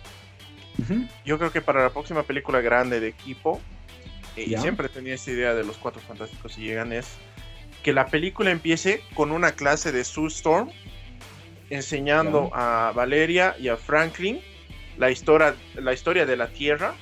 [1.26, 3.60] yo creo que para la próxima película grande de equipo,
[4.38, 7.08] eh, y siempre tenía esta idea de los cuatro fantásticos si llegan, es
[7.88, 10.70] que la película empiece con una clase de Sue Storm
[11.70, 14.42] enseñando a Valeria y a Franklin
[14.98, 16.96] la historia, la historia de la Tierra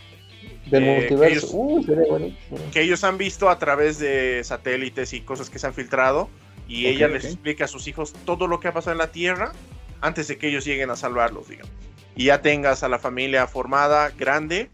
[0.68, 1.26] Del eh, multiverso.
[1.28, 5.74] ellos- Uh, que ellos han visto a través de satélites y cosas que se han
[5.74, 6.30] filtrado
[6.68, 9.54] y ella les explica a sus hijos todo lo que ha pasado en la Tierra
[10.02, 11.72] antes de que ellos lleguen a salvarlos, digamos.
[12.16, 14.70] Y ya tengas a la familia formada, grande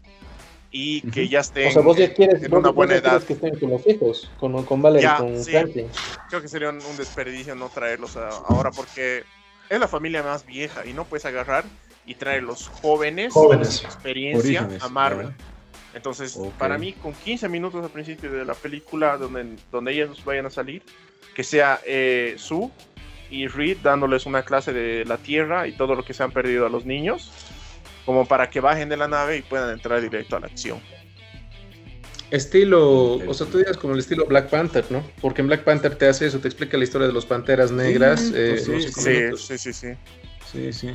[0.72, 1.30] y que Ujú.
[1.30, 1.68] ya estén...
[1.68, 3.22] O sea, vos ya quieres, en vos- una vos buena edad.
[3.22, 5.50] que estén con los hijos, con, con Ya, con sí.
[5.50, 5.88] Franklin.
[6.30, 9.22] Creo que sería un, un desperdicio no traerlos a- ahora porque
[9.68, 11.64] es la familia más vieja y no puedes agarrar
[12.06, 13.76] y traer los jóvenes, Jóvenes.
[13.76, 15.26] sin experiencia Orígenes, a Marvel.
[15.26, 15.34] ¿verdad?
[15.94, 20.46] Entonces, para mí, con 15 minutos al principio de la película donde, donde ellos vayan
[20.46, 20.82] a salir,
[21.34, 22.70] que sea eh, Sue
[23.30, 26.64] y Reed dándoles una clase de la Tierra y todo lo que se han perdido
[26.64, 27.30] a los niños,
[28.04, 30.80] como para que bajen de la nave y puedan entrar directo a la acción.
[32.30, 35.04] Estilo, o sea, tú digas como el estilo Black Panther, ¿no?
[35.20, 38.20] Porque en Black Panther te hace eso, te explica la historia de los panteras negras.
[38.20, 40.72] Sí, eh, sí, Sí, sí, sí, sí.
[40.72, 40.94] Sí,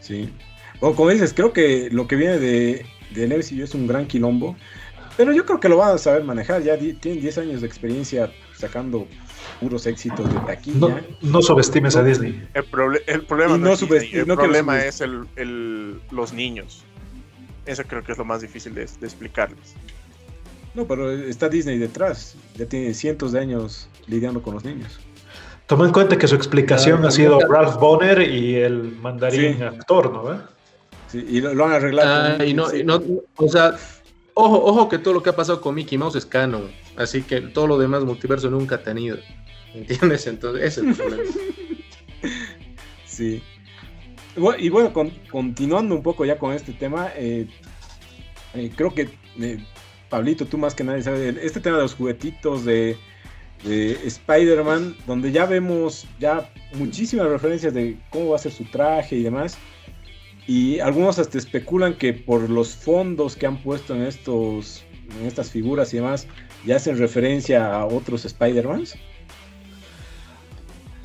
[0.00, 0.30] sí.
[0.80, 4.56] Bueno, como dices, creo que lo que viene de, de MCU es un gran quilombo.
[5.16, 6.62] Pero yo creo que lo van a saber manejar.
[6.62, 9.06] Ya di- tienen 10 años de experiencia sacando
[9.64, 10.78] puros éxitos de taquilla.
[10.78, 12.46] No, no subestimes a Disney.
[12.54, 14.76] El, proble- el problema Y no, no es Disney, subesti- el no que lo problema
[14.78, 16.84] subest- es el, el- los niños.
[17.66, 19.74] Eso creo que es lo más difícil de, de explicarles.
[20.74, 22.34] No, pero está Disney detrás.
[22.56, 24.98] Ya tiene cientos de años lidiando con los niños.
[25.66, 29.62] Toma en cuenta que su explicación Ah, ha sido Ralph Bonner y el mandarín Sí.
[29.62, 30.34] actor, ¿no?
[30.34, 30.38] ¿Eh?
[31.10, 32.36] Sí, y lo, lo han arreglado.
[32.38, 33.00] Ah, y no, y no,
[33.36, 33.76] o sea,
[34.34, 37.40] ojo, ojo que todo lo que ha pasado con Mickey Mouse es canon, así que
[37.40, 39.16] todo lo demás multiverso nunca ha tenido.
[39.74, 40.26] ¿Entiendes?
[40.26, 41.22] Entonces, ese es el problema.
[43.06, 43.42] Sí.
[44.36, 47.46] Y bu- Y bueno, con- continuando un poco ya con este tema, eh,
[48.54, 49.08] eh, creo que
[49.40, 49.58] eh,
[50.08, 52.96] Pablito, tú más que nadie sabes, este tema de los juguetitos de,
[53.64, 59.16] de Spider-Man, donde ya vemos ya muchísimas referencias de cómo va a ser su traje
[59.16, 59.58] y demás.
[60.46, 64.84] Y algunos hasta especulan que por los fondos que han puesto en estos
[65.20, 66.26] en estas figuras y demás,
[66.66, 68.96] ya hacen referencia a otros Spider-Mans.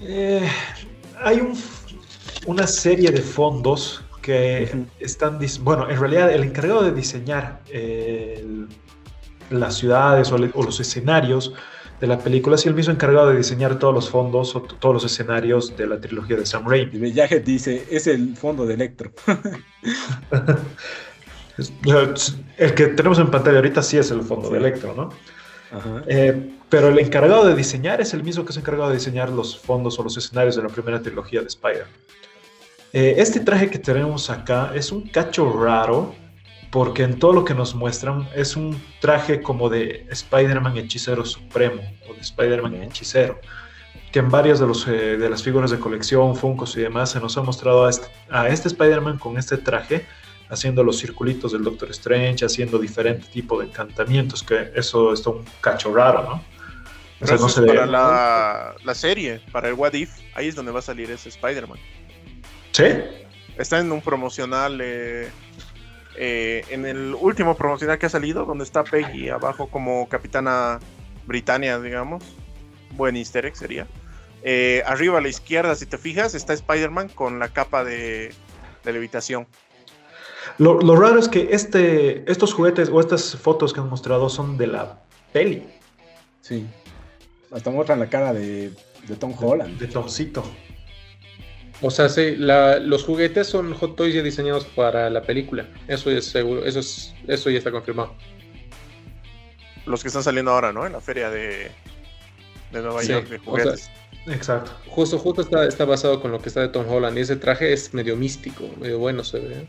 [0.01, 0.47] Eh,
[1.21, 1.57] hay un-
[2.45, 4.69] una serie de fondos que
[4.99, 8.45] están, bueno, en realidad el encargado de diseñar eh,
[9.49, 11.53] las ciudades o, le- o los escenarios
[11.99, 15.03] de la película es el mismo encargado de diseñar todos los fondos o todos los
[15.11, 17.07] escenarios de la trilogía de Sam Raimi.
[17.09, 19.11] Y Jacket dice, es el fondo de Electro.
[22.57, 24.53] El que tenemos en pantalla ahorita sí es el fondo Sí.
[24.53, 25.09] de Electro, ¿no?
[25.71, 26.03] Ajá.
[26.07, 29.57] Eh, pero el encargado de diseñar es el mismo que es encargado de diseñar los
[29.57, 31.85] fondos o los escenarios de la primera trilogía de Spider.
[32.93, 36.15] Eh, este traje que tenemos acá es un cacho raro
[36.71, 41.81] porque en todo lo que nos muestran es un traje como de Spider-Man hechicero supremo
[42.09, 43.39] o de Spider-Man hechicero
[44.11, 47.19] que en varias de, los, eh, de las figuras de colección, Funkos y demás se
[47.19, 50.05] nos ha mostrado a este, a este Spider-Man con este traje
[50.49, 55.45] haciendo los circulitos del Doctor Strange, haciendo diferente tipo de encantamientos, que eso está un
[55.61, 56.43] cacho raro, ¿no?
[57.21, 60.55] O sea, no es se para la, la serie, para el What If, ahí es
[60.55, 61.77] donde va a salir ese Spider-Man.
[62.71, 62.85] ¿Sí?
[63.57, 65.29] Está en un promocional, eh,
[66.15, 70.79] eh, en el último promocional que ha salido, donde está Peggy abajo como Capitana
[71.27, 72.23] Britannia, digamos.
[72.91, 73.85] Buen easter egg sería.
[74.41, 78.33] Eh, arriba a la izquierda, si te fijas, está Spider-Man con la capa de,
[78.85, 79.45] de levitación.
[80.57, 84.57] Lo, lo raro es que este, estos juguetes o estas fotos que han mostrado son
[84.57, 84.99] de la
[85.33, 85.63] peli,
[86.41, 86.65] Sí.
[87.51, 88.71] Hasta muestran la cara de,
[89.07, 89.77] de Tom Holland.
[89.79, 90.43] de Tomcito.
[91.81, 95.67] O sea, sí, la- los juguetes son hot toys ya diseñados para la película.
[95.87, 98.13] Eso es seguro, eso es, eso ya está confirmado.
[99.85, 100.85] Los que están saliendo ahora, ¿no?
[100.85, 101.71] En la feria de,
[102.71, 103.89] de Nueva Sí, York de o juguetes.
[104.27, 104.71] Exacto.
[104.87, 107.71] Justo, justo está, está basado con lo que está de Tom Holland y ese traje
[107.73, 109.67] es medio místico, medio bueno se ve.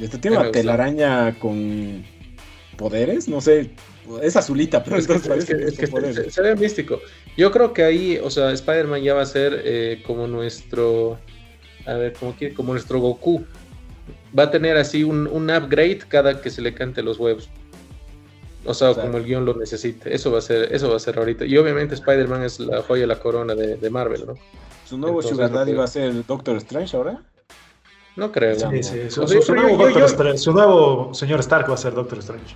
[0.00, 2.04] Este tiene una telaraña con
[2.76, 3.70] poderes, no sé,
[4.22, 5.18] es azulita, pero es que,
[6.30, 7.00] se, ve místico.
[7.36, 11.18] Yo creo que ahí, o sea, Spider-Man ya va a ser eh, como nuestro,
[11.86, 13.44] a ver, como, como nuestro Goku.
[14.36, 17.50] Va a tener así un, un upgrade cada que se le cante los huevos.
[18.64, 20.14] O sea, como el guion lo necesite.
[20.14, 21.46] Eso va a ser, eso va a ser ahorita.
[21.46, 24.34] Y obviamente Spider-Man es la joya, la corona de, Marvel, ¿no?
[24.86, 27.22] ¿Su nuevo Sugar Daddy va a ser el Doctor Strange ahora?
[28.20, 28.54] No creo.
[28.54, 29.10] Sí, sí.
[29.10, 29.54] Su,
[30.52, 32.54] nuevo señor Stark va a ser Doctor Strange.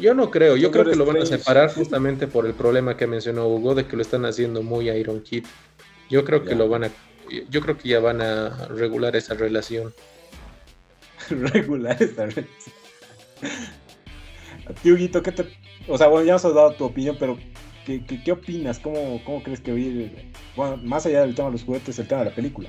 [0.00, 0.56] Yo no creo.
[0.56, 3.86] Yo creo que lo van a separar justamente por el problema que mencionó Hugo de
[3.86, 5.46] que lo están haciendo muy Iron Kid.
[6.10, 6.90] Yo creo que lo van a.
[7.48, 9.94] Yo creo que ya van a regular esa relación.
[11.30, 12.48] regular esa relación.
[14.82, 15.46] Tío Guito, ¿qué te...
[15.86, 17.38] O sea, bueno, ya nos has dado tu opinión, pero
[17.86, 18.80] ¿qué, qué, opinas?
[18.80, 20.32] ¿Cómo, ¿Cómo, crees que ir?
[20.56, 22.68] Bueno, más allá del tema de los juguetes, el tema de la película.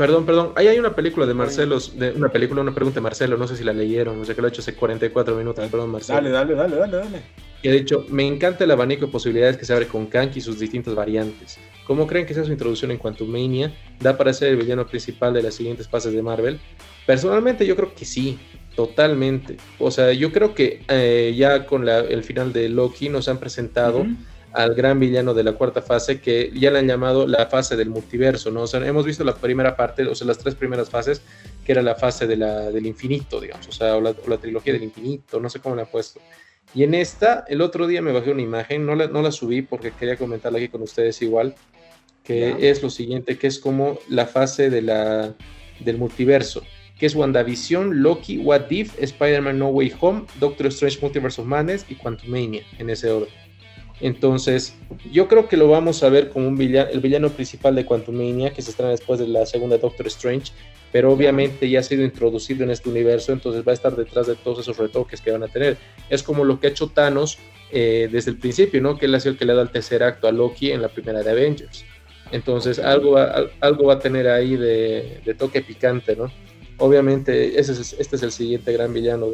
[0.00, 0.52] Perdón, perdón.
[0.56, 3.54] Ahí hay una película de Marcelo, de una película, una pregunta de Marcelo, no sé
[3.54, 6.16] si la leyeron, no sé que lo ha hecho hace 44 minutos, perdón, Marcelo.
[6.16, 7.22] Dale, dale, dale, dale, dale.
[7.60, 10.40] Y ha dicho, me encanta el abanico de posibilidades que se abre con Kanki y
[10.40, 11.58] sus distintas variantes.
[11.86, 13.74] ¿Cómo creen que sea su introducción en Quantumania?
[14.00, 16.58] ¿Da para ser el villano principal de las siguientes fases de Marvel?
[17.04, 18.38] Personalmente yo creo que sí.
[18.74, 19.58] Totalmente.
[19.78, 24.06] O sea, yo creo que eh, ya con el final de Loki nos han presentado
[24.52, 27.90] al gran villano de la cuarta fase, que ya le han llamado la fase del
[27.90, 28.62] multiverso, ¿no?
[28.62, 31.22] O sea, hemos visto la primera parte, o sea, las tres primeras fases,
[31.64, 34.82] que era la fase de la, del infinito, digamos, o sea, o la, trilogía del
[34.82, 36.20] infinito, no sé cómo le ha puesto.
[36.74, 39.62] Y en esta, el otro día me bajé una imagen, no la, no la subí
[39.62, 41.54] porque quería comentarla aquí con ustedes igual,
[42.24, 45.34] que es lo siguiente, que es como la fase de la,
[45.80, 46.62] del multiverso
[47.00, 51.86] que es WandaVision, Loki, What If, Spider-Man No Way Home, Doctor Strange Multiverse of Madness
[51.88, 53.39] y Quantumania, en ese orden.
[54.00, 54.74] Entonces,
[55.12, 58.52] yo creo que lo vamos a ver como un villano, el villano principal de Quantumania,
[58.52, 60.52] que se estrena después de la segunda Doctor Strange,
[60.90, 64.34] pero obviamente ya ha sido introducido en este universo, entonces va a estar detrás de
[64.36, 65.76] todos esos retoques que van a tener.
[66.08, 67.38] Es como lo que ha hecho Thanos
[67.70, 68.96] eh, desde el principio, ¿no?
[68.96, 70.88] Que él ha sido el que le da el tercer acto a Loki en la
[70.88, 71.84] primera de Avengers.
[72.32, 76.30] Entonces, algo, va, algo va a tener ahí de, de toque picante, ¿no?
[76.80, 79.28] obviamente ese es, este es el siguiente gran villano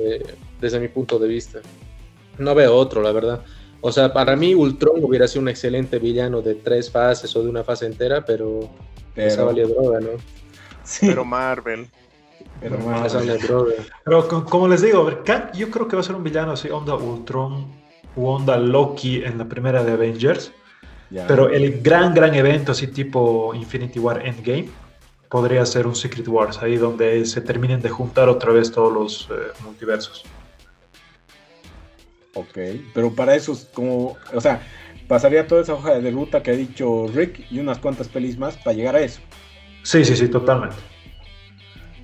[0.61, 1.61] desde mi punto de vista.
[2.39, 3.43] No veo otro, la verdad.
[3.87, 7.49] O sea, para mí Ultron hubiera sido un excelente villano de tres fases o de
[7.49, 8.68] una fase entera, pero,
[9.14, 9.28] pero...
[9.28, 10.09] esa valía droga, ¿no?
[11.01, 11.87] Pero Marvel.
[12.61, 13.41] Pero, Marvel.
[14.05, 15.09] pero como les digo,
[15.55, 17.64] yo creo que va a ser un villano así, onda Ultron
[18.16, 20.51] o onda Loki en la primera de Avengers.
[21.28, 24.68] Pero el gran, gran evento así tipo Infinity War Endgame
[25.28, 29.28] podría ser un Secret Wars, ahí donde se terminen de juntar otra vez todos los
[29.30, 30.24] eh, multiversos.
[32.37, 32.59] Ok,
[32.93, 34.61] pero para eso, como, o sea,
[35.09, 38.59] pasaría toda esa hoja de ruta que ha dicho Rick y unas cuantas pelis más
[38.59, 39.20] para llegar a eso.
[39.82, 40.76] Sí, sí, sí, totalmente.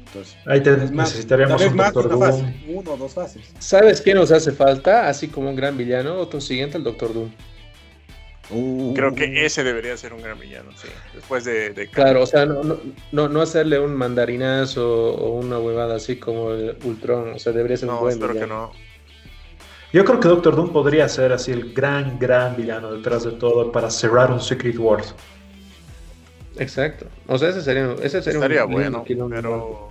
[0.06, 2.52] Entonces, ahí necesitaríamos un Doctor Doom.
[2.68, 3.52] uno o dos fases.
[3.58, 5.06] ¿Sabes qué nos hace falta?
[5.06, 7.30] Así como un gran villano, otro siguiente, el Doctor Doom.
[8.94, 10.88] Creo que ese debería ser un gran villano, sí.
[11.14, 11.88] Después de.
[11.92, 12.78] Claro, o sea, no,
[13.12, 17.34] no, no, hacerle un mandarinazo o una huevada así como el Ultron.
[17.34, 18.72] O sea, debería ser un buen espero que no.
[19.92, 23.70] Yo creo que Doctor Doom podría ser así el gran, gran villano detrás de todo
[23.70, 25.14] para cerrar un Secret Wars.
[26.56, 27.06] Exacto.
[27.26, 29.90] O sea, ese sería, ese sería Estaría bueno, pero...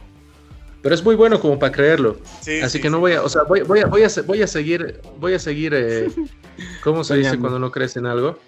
[0.81, 2.17] Pero es muy bueno como para creerlo.
[2.63, 4.99] Así que no voy a, o sea, voy, voy, a, voy, a, voy a seguir,
[5.19, 6.09] voy a seguir, eh,
[6.83, 8.39] ¿cómo se dice cuando no crees en algo?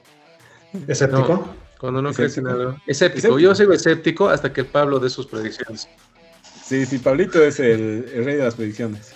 [0.87, 1.47] ¿Escéptico?
[1.83, 2.77] cuando no crees en algo.
[2.87, 3.37] Escéptico.
[3.37, 5.89] Yo sigo escéptico hasta que Pablo dé sus predicciones.
[6.63, 9.13] Sí, sí, Pablito es el, rey de las predicciones.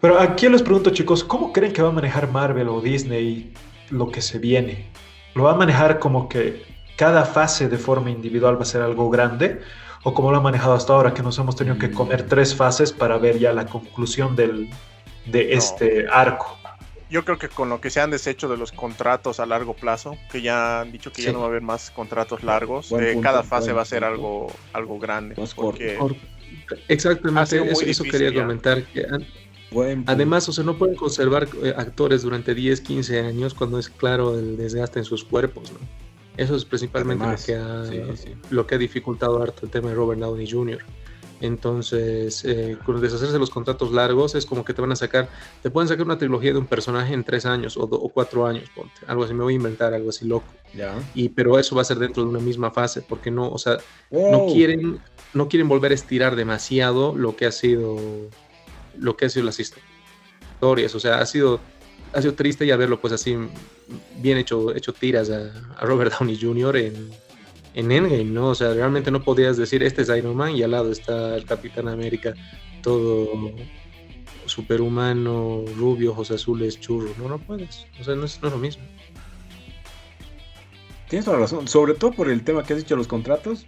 [0.00, 3.52] Pero aquí les pregunto, chicos, ¿cómo creen que va a manejar Marvel o Disney
[3.90, 4.86] lo que se viene?
[5.34, 6.62] ¿Lo va a manejar como que
[6.96, 9.60] cada fase de forma individual va a ser algo grande?
[10.04, 12.92] ¿O como lo ha manejado hasta ahora, que nos hemos tenido que comer tres fases
[12.92, 14.70] para ver ya la conclusión del,
[15.26, 16.58] de este arco?
[17.10, 20.16] yo creo que con lo que se han deshecho de los contratos a largo plazo,
[20.30, 23.42] que ya han dicho que ya no va a haber más contratos largos, eh, cada
[23.42, 25.34] fase va a ser algo, algo grande.
[25.56, 25.98] Porque
[26.88, 28.82] Exactamente, eso, quería comentar.
[28.84, 29.06] Que
[30.06, 34.38] además, o sea, no pueden conservar eh, actores durante 10, 15 años cuando es claro
[34.38, 35.72] el desgaste en sus cuerpos.
[35.72, 35.78] ¿no?
[36.36, 37.84] Eso es principalmente lo, que ha,
[38.50, 40.78] lo que ha dificultado harto el tema de Robert Downey Jr.
[41.40, 45.28] Entonces, eh, con deshacerse los contratos largos, es como que te van a sacar,
[45.62, 48.94] te pueden sacar una trilogía de un personaje en tres años o, cuatro años, ponte.
[49.06, 50.46] Algo así, me voy a inventar algo así loco.
[51.14, 53.78] Y, pero eso va a ser dentro de una misma fase, porque no, o sea,
[54.10, 54.98] no quieren,
[55.32, 57.96] no quieren volver a estirar demasiado lo que ha sido,
[59.00, 60.94] lo que ha sido las historias.
[60.94, 61.60] O sea, ha sido
[62.12, 63.36] ha sido triste ya verlo pues así
[64.16, 65.50] bien hecho, hecho tiras a,
[65.82, 66.76] Robert Downey Jr.
[66.76, 67.10] en,
[67.74, 68.48] en Endgame, ¿no?
[68.48, 71.44] O sea, realmente no podías decir, este es Iron Man y al lado está el
[71.44, 72.34] Capitán América,
[72.82, 73.52] todo
[74.46, 77.10] superhumano, rubio, ojos azules, churro.
[77.18, 77.86] No, no puedes.
[78.00, 78.82] O sea, no es, no es lo mismo.
[81.08, 81.68] Tienes toda la razón.
[81.68, 83.66] Sobre todo por el tema que has dicho los contratos.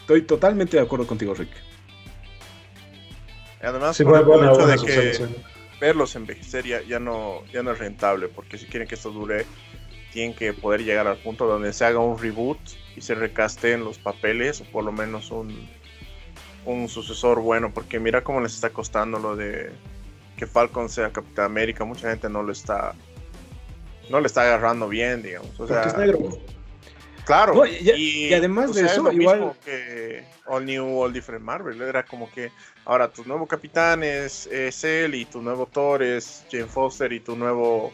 [0.00, 1.50] Estoy totalmente de acuerdo contigo, Rick.
[3.62, 5.26] Además, por el hecho de que
[5.80, 9.46] verlos envejecer ya, ya, no, ya no es rentable, porque si quieren que esto dure,
[10.12, 12.58] tienen que poder llegar al punto donde se haga un reboot
[12.96, 15.68] y se recasten los papeles, o por lo menos un,
[16.64, 19.70] un sucesor bueno, porque mira cómo les está costando lo de
[20.36, 22.94] que Falcon sea Capitán América, mucha gente no lo está
[24.10, 25.58] no le está agarrando bien, digamos.
[25.58, 26.38] O sea, es negro.
[27.26, 27.66] Claro.
[27.66, 32.52] y, además de eso, igual que All New, All Different Marvel, era como que
[32.84, 34.46] ahora tu nuevo capitán es,
[34.84, 37.92] él y tu nuevo Thor es Jane Foster y tu nuevo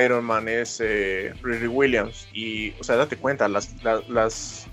[0.00, 2.28] Iron Man es eh, Riri Williams.
[2.32, 3.74] Y, o sea, date cuenta, las,
[4.08, 4.68] las,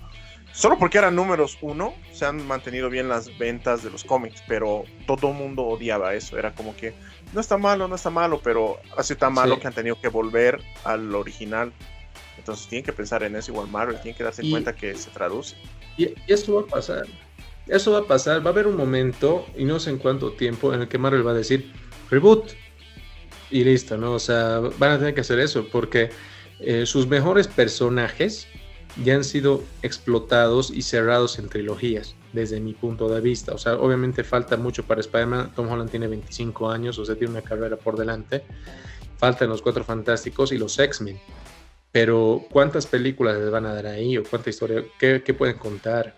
[0.52, 4.84] Solo porque eran números uno, se han mantenido bien las ventas de los cómics, pero
[5.06, 6.38] todo el mundo odiaba eso.
[6.38, 6.94] Era como que
[7.32, 10.08] no está malo, no está malo, pero ha sido tan malo que han tenido que
[10.08, 11.72] volver al original.
[12.48, 15.54] Entonces tienen que pensar en eso igual Marvel, tienen que darse cuenta que se traduce.
[15.98, 17.06] Y, eso va a pasar.
[17.66, 18.40] Eso va a pasar.
[18.40, 21.26] Va a haber un momento, y no sé en cuánto tiempo, en el que Marvel
[21.26, 21.70] va a decir
[22.10, 22.52] reboot.
[23.50, 24.14] Y listo, ¿no?
[24.14, 26.08] O sea, van a tener que hacer eso, porque
[26.60, 28.46] eh, sus mejores personajes
[29.04, 33.52] ya han sido explotados y cerrados en trilogías, desde mi punto de vista.
[33.52, 35.52] O sea, obviamente falta mucho para Spider-Man.
[35.54, 38.42] Tom Holland tiene 25 años, o sea, tiene una carrera por delante.
[39.18, 41.20] Faltan los Cuatro Fantásticos y los X-Men.
[41.92, 44.18] Pero ¿cuántas películas les van a dar ahí?
[44.18, 44.84] ¿O cuánta historia?
[44.98, 46.14] ¿Qué, pueden contar?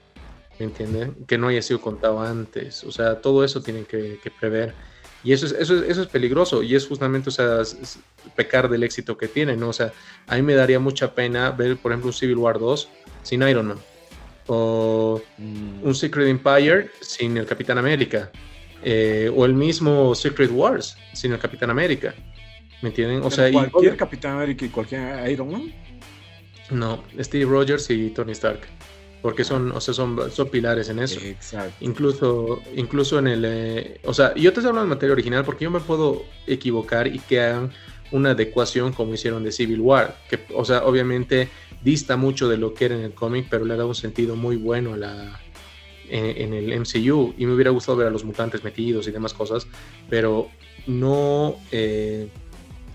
[0.58, 1.14] ¿Me entienden?
[1.26, 2.84] Que no haya sido contado antes.
[2.84, 4.74] O sea, todo eso tienen que, prever.
[5.22, 7.62] Y eso es, eso, eso es peligroso y es justamente, o sea,
[8.34, 9.68] pecar del éxito que tienen, ¿no?
[9.68, 9.92] O sea,
[10.26, 12.88] a mí me daría mucha pena ver, por ejemplo, un Civil War 2
[13.22, 13.78] sin Iron Man.
[14.46, 15.84] O mm.
[15.84, 18.30] un Secret Empire sin el Capitán América.
[18.82, 22.14] Eh, o el mismo Secret Wars sin el Capitán América.
[22.82, 23.22] ¿Me entienden?
[23.22, 25.72] O sea, cualquier Capitán América y cualquier Iron Man.
[26.70, 28.60] No, Steve Rogers y Tony Stark.
[29.22, 31.20] Porque son, o sea, son, son pilares en eso.
[31.20, 31.74] Exacto.
[31.80, 33.44] Incluso, incluso en el.
[33.46, 37.18] Eh, o sea, yo te hablo del material original porque yo me puedo equivocar y
[37.18, 37.70] que hagan
[38.12, 40.16] una adecuación como hicieron de Civil War.
[40.28, 41.48] Que, o sea, obviamente
[41.82, 44.56] dista mucho de lo que era en el cómic, pero le da un sentido muy
[44.56, 45.40] bueno a la,
[46.08, 47.34] en, el MCU.
[47.36, 49.66] Y me hubiera gustado ver a los mutantes metidos y demás cosas,
[50.08, 50.48] pero
[50.86, 51.56] no.
[51.72, 52.28] Eh,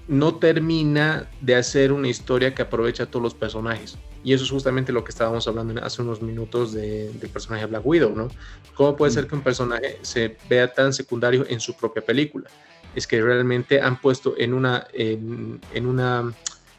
[0.07, 3.97] no termina de hacer una historia que aprovecha a todos los personajes.
[4.23, 7.85] Y eso es justamente lo que estábamos hablando hace unos minutos de, del personaje Black
[7.85, 8.27] Widow, ¿no?
[8.73, 12.49] ¿Cómo puede ser que un personaje se vea tan secundario en su propia película?
[12.95, 16.33] Es que realmente han puesto en una, en, una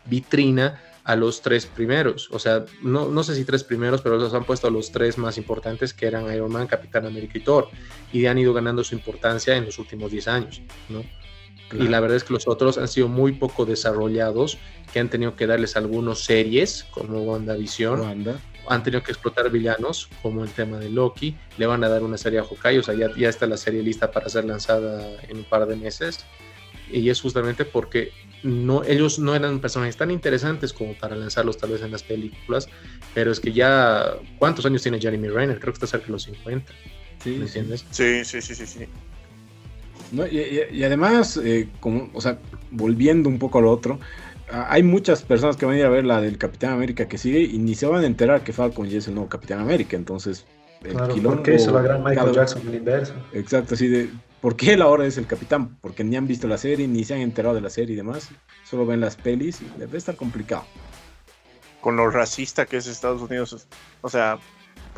[0.07, 2.29] vitrina a los tres primeros.
[2.33, 5.17] O sea, no, no, sé si tres primeros, pero los han puesto a los tres
[5.17, 7.69] más importantes que eran Iron Man, Capitán América y Thor.
[8.13, 11.05] Y han ido ganando su importancia en los últimos 10 años, ¿no?
[11.73, 14.59] Y la verdad es que los otros han sido muy poco desarrollados,
[14.93, 18.01] que han tenido que darles algunas series, como WandaVision.
[18.01, 18.41] Wanda.
[18.69, 21.37] Han tenido que explotar villanos, como el tema de Loki.
[21.59, 23.83] Le van a dar una serie a Hawkeye, o sea, ya, ya está la serie
[23.83, 26.25] lista para ser lanzada en un par de meses.
[26.91, 28.13] Y es justamente porque
[28.43, 32.69] no, ellos no eran personajes tan interesantes como para lanzarlos tal vez en las películas,
[33.13, 35.59] pero es que ya, ¿cuántos años tiene Jeremy Renner?
[35.59, 36.73] Creo que está cerca de los 50.
[37.25, 37.85] Sí, ¿Me entiendes?
[37.91, 38.67] Sí, sí, sí, sí.
[38.67, 38.87] sí.
[40.13, 42.39] Y, además, eh, como, o sea,
[42.71, 43.99] volviendo un poco a lo otro,
[44.49, 47.41] hay muchas personas que van a ir a ver la del Capitán América que sigue
[47.41, 49.97] y ni se van a enterar que Falcon ya es el nuevo Capitán América.
[49.97, 50.47] Entonces,
[50.85, 53.15] el claro, ¿por qué hizo la gran Michael Jackson el inverso?
[53.33, 54.11] Exacto, así de.
[54.41, 55.77] ¿Por qué él ahora es el capitán?
[55.81, 58.29] Porque ni han visto la serie, ni se han enterado de la serie y demás.
[58.65, 60.65] Solo ven las pelis y debe estar complicado.
[61.81, 63.67] Con lo racista que es Estados Unidos,
[64.03, 64.39] o sea,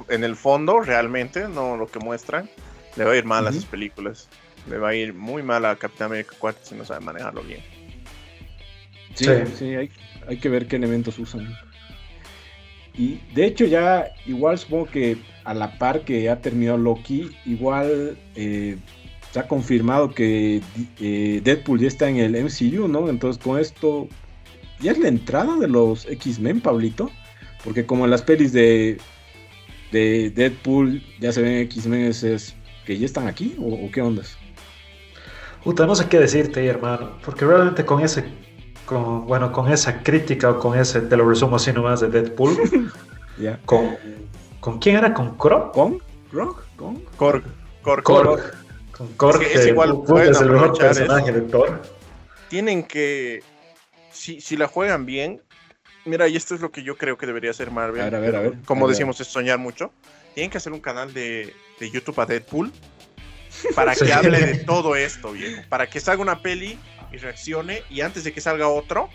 [0.09, 2.51] en el fondo, realmente, no lo que muestran,
[2.97, 4.29] le va a ir mal a esas películas
[4.69, 7.61] le va a ir muy mal a Capitán América 4 si no sabe manejarlo bien.
[9.15, 9.27] Sí,
[9.59, 11.57] sí, hay, que ver qué elementos usan.
[12.95, 18.17] Y de hecho ya, igual supongo que a la par que ha terminado Loki, igual
[18.37, 18.77] eh,
[19.33, 20.61] se ha confirmado que
[21.01, 23.09] eh, Deadpool ya está en el MCU, ¿no?
[23.09, 24.09] Entonces con esto,
[24.81, 27.11] ¿ya es la entrada de los X-Men, Pablito?
[27.65, 28.99] Porque como en las pelis de,
[29.91, 32.55] de Deadpool ya se ven X-Men, es,
[32.85, 34.37] que ya están aquí, ¿o, o qué ondas?
[35.69, 38.25] Puta, no sé qué decirte, hermano, porque realmente con ese,
[38.87, 42.57] con, bueno, con esa crítica o con ese, te lo resumo así nomás, de Deadpool,
[43.67, 43.99] con,
[44.61, 45.13] ¿con quién era?
[45.13, 45.73] ¿Con Krog?
[45.73, 46.01] ¿Con?
[46.31, 46.63] ¿Krog?
[46.75, 47.01] ¿Con?
[47.19, 47.45] Korg.
[47.83, 48.03] Korg.
[48.03, 48.41] Korg.
[48.93, 51.83] Con Korg, es, igual, es el mejor personaje de Thor.
[52.49, 53.43] tienen que,
[54.11, 55.43] si, si la juegan bien,
[56.07, 58.01] mira, y esto es lo que yo creo que debería hacer Marvel.
[58.01, 58.59] A ver, a ver, a ver.
[58.65, 58.95] Como A ver.
[58.95, 59.93] decíamos, es soñar mucho.
[60.33, 62.73] Tienen que hacer un canal de, de YouTube a Deadpool
[63.75, 65.63] para que hable de todo esto, viejo.
[65.69, 66.79] Para que salga una peli
[67.13, 69.09] y reaccione y antes de que salga otro,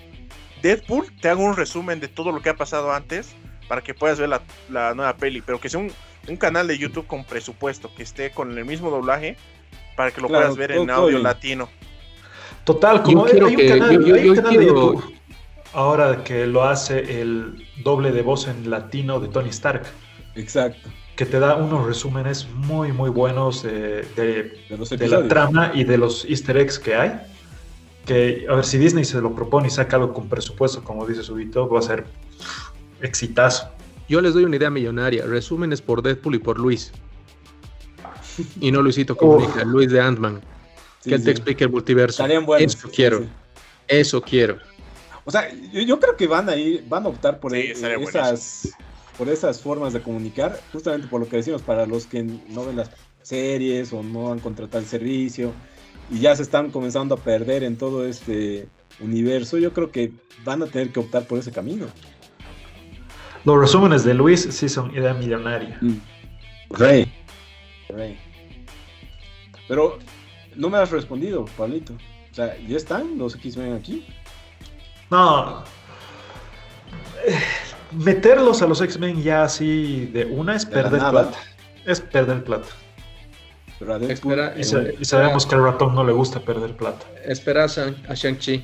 [0.62, 3.36] Deadpool te haga un resumen de todo lo que ha pasado antes
[3.68, 5.92] para que puedas ver la, la nueva peli, pero que sea un,
[6.28, 9.38] un canal de YouTube con presupuesto, que esté con el mismo doblaje
[9.96, 11.24] para que lo Claro, puedas ver en audio bien.
[11.24, 11.70] latino.
[12.64, 14.66] Total, como Yo quiero hay un que- canal, yo- yo- hay un yo canal de
[14.66, 15.14] YouTube
[15.74, 19.84] ahora que lo hace el doble de voz en latino de Tony Stark,
[20.36, 20.90] Exacto.
[21.16, 25.72] Que te da unos resúmenes muy, muy buenos eh, de, De los de la trama
[25.74, 27.22] y de los easter eggs que hay.
[28.06, 31.24] Que, a ver, si Disney se lo propone y saca algo con presupuesto, como dice
[31.24, 32.06] Subito, va a ser
[33.02, 33.70] exitazo.
[34.10, 35.26] Yo les doy una idea millonaria.
[35.26, 36.92] Resúmenes por Deadpool y por Luis.
[38.60, 40.42] Y no Luisito Comunica, Luis de Ant-Man.
[41.00, 41.26] Sí, que él sí.
[41.26, 42.24] te explique el multiverso.
[42.24, 42.76] Estarían buenos.
[42.76, 43.20] Eso quiero.
[43.20, 43.30] Sí.
[43.88, 44.58] Eso quiero.
[45.26, 47.72] O sea, yo, yo creo que van a ir, van a optar por Sí, eh,
[47.72, 48.76] estaría esas,
[49.18, 52.78] por esas formas de comunicar, justamente por lo que decimos, para los que no ven
[52.78, 52.92] las
[53.22, 55.54] series o no han contratado el servicio
[56.12, 58.68] y ya se están comenzando a perder en todo este
[59.00, 60.12] universo, yo creo que
[60.44, 61.86] van a tener que optar por ese camino.
[63.46, 65.80] Los resúmenes de Luis sí son idea millonaria.
[66.70, 67.12] Rey.
[67.90, 68.18] Rey.
[69.68, 70.00] Pero
[70.56, 71.94] no me has respondido, Pablito.
[71.94, 74.06] O sea, ¿ya están los X-Men aquí?
[75.10, 75.64] No.
[77.96, 81.38] Meterlos a los X-Men ya así de una es De perder plata.
[81.86, 82.68] Es perder plata.
[83.80, 86.76] Pero a Deadpool, Espera, Y, sa- y sabemos que al ratón no le gusta perder
[86.78, 87.06] plata.
[87.26, 88.64] Espera a Shang- a Shang-Chi.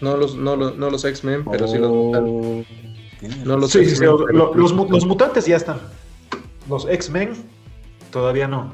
[0.00, 3.46] No los, no, los- no los X-Men, pero sí los oh, mutantes.
[3.46, 5.78] No los Sí, sí, lo- los, los mutantes ya están.
[6.68, 7.32] Los X-Men
[8.10, 8.72] todavía no.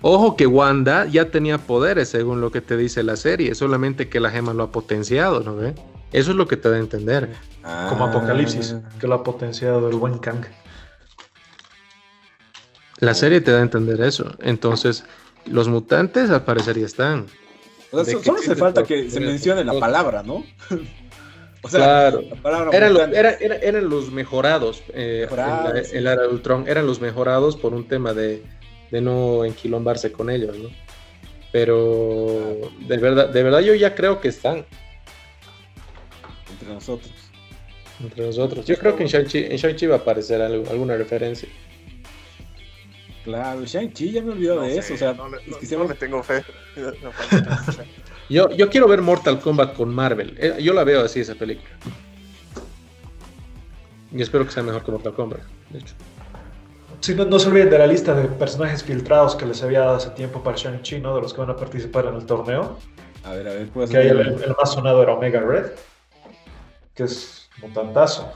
[0.00, 4.20] Ojo que Wanda ya tenía poderes según lo que te dice la serie, solamente que
[4.20, 5.74] la gema lo ha potenciado, ¿no ve?
[6.14, 7.28] Eso es lo que te da a entender.
[7.88, 8.08] Como Ah.
[8.10, 10.44] Apocalipsis, que lo ha potenciado el buen Kang.
[13.00, 14.32] La serie te da a entender eso.
[14.40, 15.04] Entonces,
[15.46, 17.26] los mutantes al parecer ya están.
[17.90, 20.44] O sea, solo hace falta que se mencione la palabra, ¿no?
[21.62, 22.22] o sea, claro.
[22.22, 23.18] la palabra Eran los, mutante.
[23.18, 25.96] era- era- eran los mejorados, eh, Mejorados, en la- sí.
[25.96, 28.42] en la era de Ultron, eran los mejorados por un tema de,
[28.90, 30.68] de no enquilombarse con ellos, ¿no?
[31.52, 32.56] Pero
[32.86, 34.64] de verdad, de verdad yo ya creo que están
[36.54, 37.12] entre nosotros.
[38.00, 38.66] entre nosotros.
[38.66, 41.48] Yo creo que en Shang-Chi, va a aparecer algo- alguna referencia.
[43.24, 44.94] Claro, Shang-Chi ya me olvidó No de sé, eso.
[44.94, 46.44] O sea, no, le- es no- que no siempre- le tengo fe.
[47.02, 47.10] No.
[48.30, 50.34] Yo, yo quiero ver Mortal Kombat con Marvel.
[50.38, 51.68] Eh, Yo la veo así esa película.
[54.12, 55.40] Y espero que sea mejor que Mortal Kombat,
[55.70, 55.94] de hecho.
[57.00, 59.96] Sí, no, no se olviden de la lista de personajes filtrados que les había dado
[59.96, 61.14] hace tiempo para Shang-Chi, ¿no?
[61.14, 62.78] De los que van a participar en el torneo.
[63.24, 65.72] A ver, a ver, puedes Que ahí el, el más sonado era Omega Red,
[66.94, 68.32] que es mutantazo.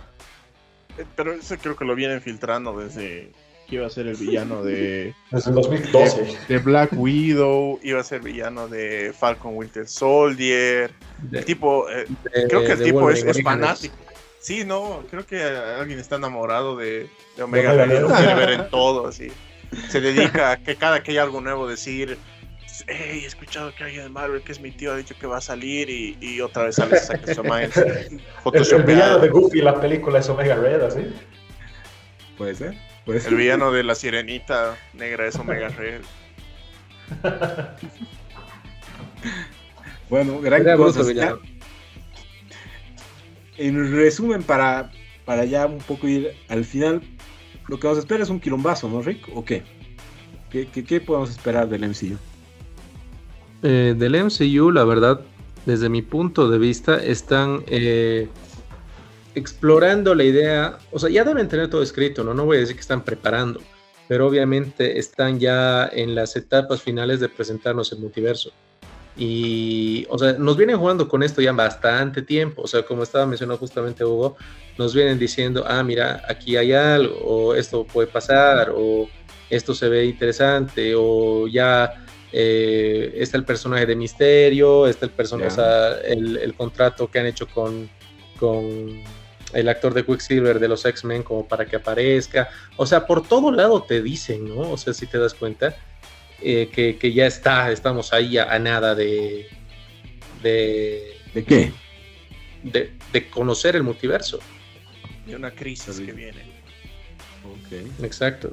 [0.96, 3.30] Eh, Pero eso creo que lo vienen filtrando desde
[3.68, 6.38] que iba a ser el villano de, Desde el 2012.
[6.48, 10.90] de Black Widow, iba a ser villano de Falcon Winter Soldier.
[11.18, 13.44] De- El tipo, eh, de- creo que el de tipo es, Wolverine es Orígenes.
[13.44, 13.94] fanático.
[14.40, 19.06] Sí, no, creo que alguien está enamorado de, de Omega Omega quiere ver en todo,
[19.08, 19.30] así.
[19.90, 22.16] Se dedica a que cada que hay algo nuevo decir,
[22.86, 25.38] hey, he escuchado que alguien de Marvel, que es mi tío, ha dicho que va
[25.38, 27.72] a salir y, y otra vez sale esa que se llama El,
[28.54, 29.28] el villano de.
[29.28, 31.00] Goofy, la película es Omega Red, así.
[32.36, 32.74] Puede ser.
[33.04, 33.32] Puede ser.
[33.32, 36.02] El villano de la sirenita negra es Omega Red.
[40.08, 41.02] Bueno, gran Era cosa.
[41.02, 41.42] bruto.
[43.58, 44.90] En resumen, para,
[45.24, 47.02] para ya un poco ir al final,
[47.66, 49.28] lo que nos espera es un quilombazo, ¿no, Rick?
[49.34, 49.64] ¿O qué?
[50.50, 52.16] ¿Qué, qué, qué podemos esperar del MCU?
[53.62, 55.20] Eh, del MCU, la verdad,
[55.66, 58.28] desde mi punto de vista, están eh,
[59.34, 62.34] explorando la idea, o sea, ya deben tener todo escrito, ¿no?
[62.34, 63.60] No voy a decir que están preparando,
[64.06, 68.52] pero obviamente están ya en las etapas finales de presentarnos el multiverso.
[69.16, 73.26] Y, o sea, nos vienen jugando con esto ya bastante tiempo, o sea, como estaba
[73.26, 74.36] mencionando justamente Hugo,
[74.78, 79.08] nos vienen diciendo, ah, mira, aquí hay algo, o esto puede pasar, o
[79.50, 85.48] esto se ve interesante, o ya eh, está el personaje de Misterio, está el personaje,
[85.48, 87.88] o sea, el, el contrato que han hecho con,
[88.38, 89.02] con
[89.52, 92.50] el actor de Quicksilver de los X-Men como para que aparezca.
[92.76, 94.72] O sea, por todo lado te dicen, ¿no?
[94.72, 95.76] O sea, si te das cuenta,
[96.42, 99.48] eh, que, que ya está, estamos ahí a, a nada de,
[100.42, 101.72] de, ¿De qué?
[102.62, 104.38] de, de conocer el multiverso.
[105.26, 106.42] De una crisis que viene.
[107.44, 108.04] Ok.
[108.04, 108.52] Exacto.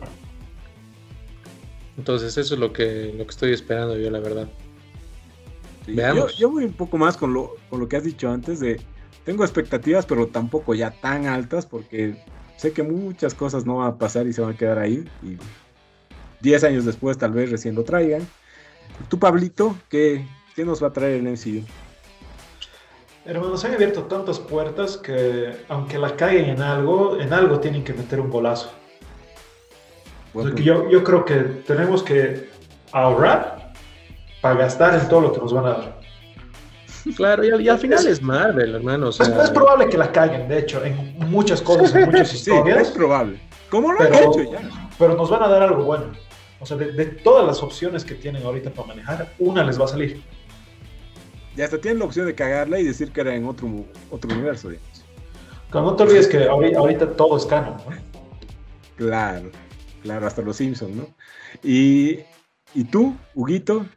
[1.97, 4.47] Entonces eso es lo que, lo que estoy esperando yo, la verdad.
[5.87, 6.37] Veamos.
[6.37, 8.81] Yo, voy un poco más con lo, con lo que has dicho antes de...
[9.23, 12.15] Tengo expectativas, pero tampoco ya tan altas porque
[12.57, 15.05] sé que muchas cosas no van a pasar y se van a quedar ahí.
[15.23, 15.37] Y
[16.41, 18.27] 10 años después tal vez recién lo traigan.
[19.09, 20.25] Tú, Pablito, ¿qué,
[20.55, 21.65] qué nos va a traer el MCU?
[23.25, 27.83] Hermanos, se han abierto tantas puertas que aunque la caigan en algo, en algo tienen
[27.83, 28.71] que meter un golazo.
[30.55, 32.49] Yo, yo creo que tenemos que
[32.91, 33.73] ahorrar
[34.41, 35.99] para gastar en todo lo que nos van a dar.
[37.15, 39.11] Claro, y al, final es Marvel, hermano.
[39.15, 42.87] Pues, es probable que la caigan, de hecho, en muchas cosas, en muchas historias.
[42.87, 43.39] es probable.
[43.69, 44.89] ¿Cómo lo pero, hecho ya?
[44.97, 46.05] Pero nos van a dar algo bueno.
[46.59, 49.85] O sea, de, de, todas las opciones que tienen ahorita para manejar, una les va
[49.85, 50.23] a salir.
[51.55, 53.67] Y hasta tienen la opción de cagarla y decir que era en otro,
[54.09, 55.05] otro universo, digamos.
[55.71, 57.95] no te olvides que ahorita, todo es canon, ¿no?
[58.97, 59.49] Claro,
[60.05, 61.07] claro, hasta los Simpsons, ¿no?
[61.63, 62.19] Y,
[62.75, 63.87] y tú, Huguito,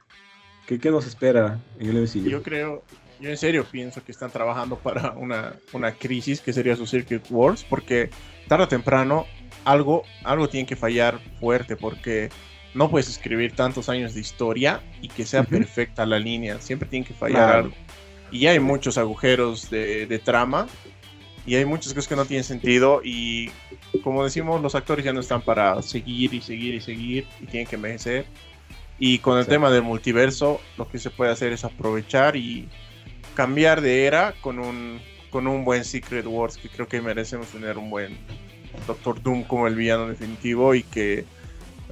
[0.66, 2.30] ¿qué, ¿qué, nos espera en el MCU?
[2.30, 2.82] Yo creo,
[3.20, 7.24] yo en serio pienso que están trabajando para una, una crisis que sería su Circuit
[7.28, 8.08] Wars, porque
[8.48, 9.26] tarde o temprano
[9.66, 12.30] algo, algo tiene que fallar fuerte, porque
[12.72, 16.58] no puedes escribir tantos años de historia y que sea perfecta la línea.
[16.58, 17.74] Siempre tiene que fallar algo.
[18.30, 20.68] Y hay muchos agujeros de, trama
[21.44, 23.50] y hay muchas cosas que no tienen sentido y
[24.02, 27.66] como decimos, los actores ya no están para seguir y seguir y seguir y tienen
[27.66, 28.26] que envejecer.
[28.98, 32.68] Y con el tema del multiverso, lo que se puede hacer es aprovechar y
[33.34, 37.78] cambiar de era con un, con un buen Secret Wars, que creo que merecemos tener
[37.78, 38.16] un buen
[38.86, 41.24] Doctor Doom como el villano definitivo y que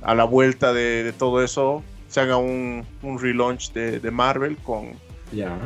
[0.02, 4.92] a la vuelta de, todo eso se haga un, un relaunch de, Marvel con,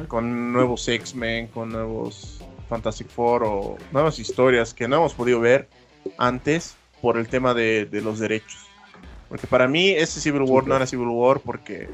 [0.08, 5.68] con nuevos X-Men, con nuevos Fantastic Four o nuevas historias que no hemos podido ver
[6.18, 8.66] antes por el tema de, los derechos.
[9.28, 11.88] Porque para mí ese Civil War no era Civil War porque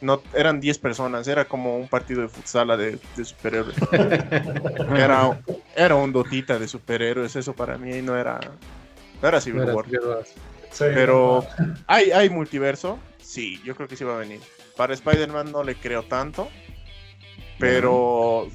[0.00, 3.76] no eran 10 personas, era como un partido de futsal de, de superhéroes.
[4.96, 5.40] era,
[5.74, 8.38] era un dotita de superhéroes, eso para mí no era,
[9.20, 9.86] no era Civil War.
[10.78, 11.44] Pero
[11.86, 12.98] hay, hay multiverso.
[13.20, 14.40] Sí, yo creo que sí va a venir.
[14.76, 16.48] Para Spider-Man no le creo tanto.
[17.58, 18.48] Pero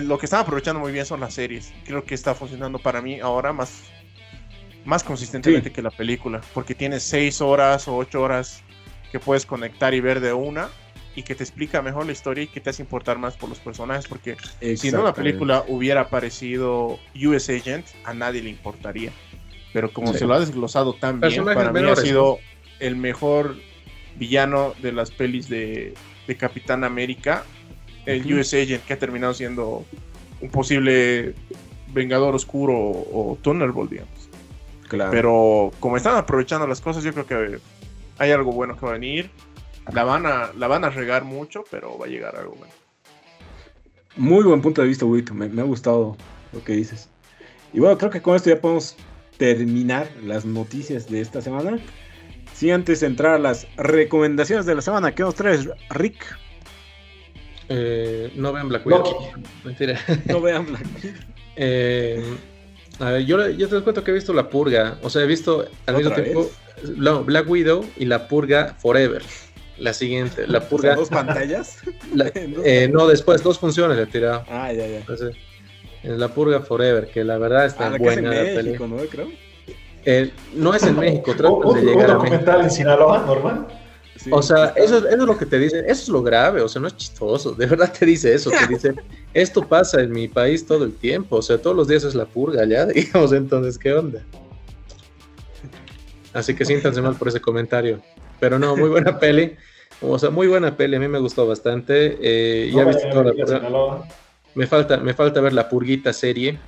[0.00, 1.72] lo que están aprovechando muy bien son las series.
[1.84, 3.82] Creo que está funcionando para mí ahora más,
[4.84, 6.40] más consistentemente que la película.
[6.54, 8.62] Porque tienes 6 horas o 8 horas
[9.12, 10.68] que puedes conectar y ver de una.
[11.16, 13.58] Y que te explica mejor la historia y que te hace importar más por los
[13.58, 14.06] personajes.
[14.06, 14.36] Porque
[14.76, 19.10] si no la película hubiera aparecido US Agent, a nadie le importaría.
[19.72, 22.38] Pero como se lo ha desglosado tan bien, para mí ha sido
[22.78, 23.56] el mejor
[24.16, 25.94] villano de las pelis de,
[26.38, 27.44] Capitán América,
[28.06, 29.84] el US Agent, que ha terminado siendo
[30.40, 31.34] un posible
[31.92, 34.30] Vengador Oscuro o, Thunderbolt, digamos.
[34.88, 35.10] Claro.
[35.10, 37.58] Pero como están aprovechando las cosas, yo creo que
[38.18, 39.30] hay algo bueno que va a venir.
[39.92, 42.72] La van a, la van a regar mucho, pero va a llegar algo bueno.
[44.16, 45.34] Muy buen punto de vista, Wito.
[45.34, 46.16] Me, me ha gustado
[46.52, 47.08] lo que dices.
[47.72, 48.96] Y bueno, creo que con esto ya podemos
[49.36, 51.78] terminar las noticias de esta semana.
[52.52, 56.26] Si antes de entrar a las recomendaciones de la semana, ¿qué nos traes, Rick?
[57.70, 59.32] Eh, no vean Black Widow.
[59.64, 59.98] Mentira.
[60.26, 60.84] No vean Black
[61.56, 62.22] eh,
[62.98, 64.98] a ver, yo, yo te cuento que he visto La Purga.
[65.02, 66.50] O sea, he visto al mismo tiempo
[67.24, 69.22] Black Widow y La Purga Forever.
[69.78, 70.96] La siguiente, La Purga.
[70.96, 71.78] ¿Dos pantallas?
[72.64, 74.44] Eh, no, después, dos funciones le he tirado.
[74.48, 74.98] Ah, ya, ya.
[74.98, 75.36] Entonces,
[76.02, 78.96] es La Purga Forever, que la verdad está ah, buena la México, ¿no?
[78.96, 79.28] Creo.
[80.04, 83.66] Eh, no es en México, tratan de llegar a documental en Sinaloa, normal.
[84.30, 86.82] O sea, eso, eso, es lo que te dicen, eso es lo grave, o sea,
[86.82, 88.94] no es chistoso, de verdad te dice eso, te dice,
[89.32, 92.26] esto pasa en mi país todo el tiempo, o sea, todos los días es la
[92.26, 94.22] purga ya, digamos, entonces, ¿qué onda?
[96.32, 98.00] Así que siéntanse mal por ese comentario,
[98.38, 99.56] pero no, muy buena peli,
[100.00, 104.04] o sea, muy buena peli, a mí me gustó bastante, eh, ya viste toda la
[104.54, 106.58] me falta, me falta ver la purguita serie,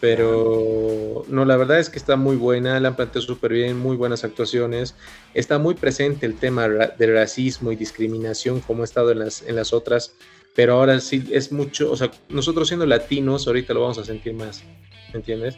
[0.00, 3.96] pero no, la verdad es que está muy buena, la han planteado súper bien, muy
[3.96, 4.94] buenas actuaciones,
[5.34, 9.56] está muy presente el tema del racismo y discriminación como ha estado en las, en
[9.56, 10.14] las otras,
[10.56, 14.32] pero ahora sí es mucho, o sea, nosotros siendo latinos ahorita lo vamos a sentir
[14.32, 14.64] más,
[15.12, 15.56] ¿me entiendes?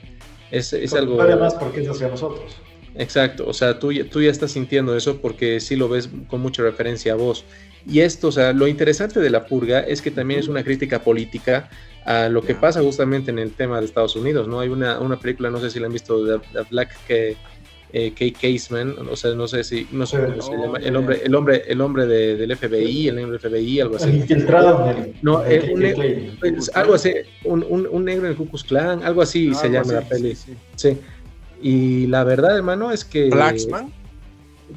[0.51, 1.21] Es, es algo...
[1.23, 2.57] Además porque es hacia nosotros.
[2.97, 6.63] Exacto, o sea, tú, tú ya estás sintiendo eso porque sí lo ves con mucha
[6.63, 7.45] referencia a vos.
[7.87, 11.03] Y esto, o sea, lo interesante de la purga es que también es una crítica
[11.03, 11.71] política
[12.05, 14.61] a lo que pasa justamente en el tema de Estados Unidos, ¿no?
[14.61, 16.41] Hay una, una película, no sé si la han visto, de,
[16.71, 17.37] Black que,
[17.93, 21.35] eh, Caseman, o sea, no sé si, no sé cómo se llama, el hombre, el
[21.35, 24.11] hombre, el hombre del FBI, el negro del FBI, algo así.
[24.11, 25.43] infiltrado en el, No,
[26.75, 27.13] algo así,
[27.45, 30.37] un, un, un, negro en el Ku Klux Klan, algo así se llama la peli.
[30.77, 30.99] Sí,
[31.61, 33.29] Y la verdad, hermano, es que...
[33.29, 33.93] Blacksman.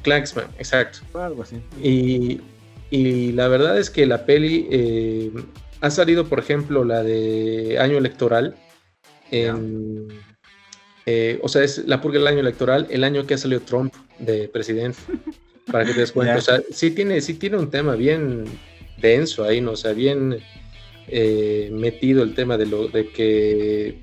[0.04, 1.00] Blacksman, exacto.
[1.14, 1.56] Algo así.
[1.82, 2.42] Y
[2.90, 5.32] Y la verdad es que la peli eh,
[5.86, 8.56] ha salido, por ejemplo, la de año electoral.
[9.32, 10.08] En,
[11.06, 13.94] eh, o sea, es la purga del año electoral, el año que ha salido Trump
[14.20, 15.00] de presidente.
[15.72, 16.38] para que te des cuenta.
[16.38, 18.46] O sea, sí tiene, sí tiene un tema bien
[18.98, 19.72] denso ahí, ¿no?
[19.72, 20.38] O sea, bien
[21.08, 24.00] eh, metido el tema de, lo, de que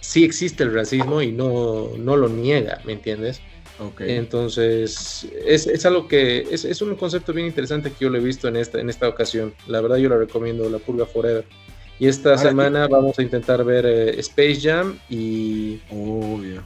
[0.00, 3.40] sí existe el racismo y no, no lo niega, ¿me entiendes?
[4.00, 8.56] Entonces, es, algo que es, un concepto bien interesante que yo lo he visto en
[8.56, 9.54] esta, en esta ocasión.
[9.66, 11.44] La verdad, yo la recomiendo, La Purga Forever.
[12.00, 15.78] Y esta semana vamos a intentar ver eh, Space Jam y.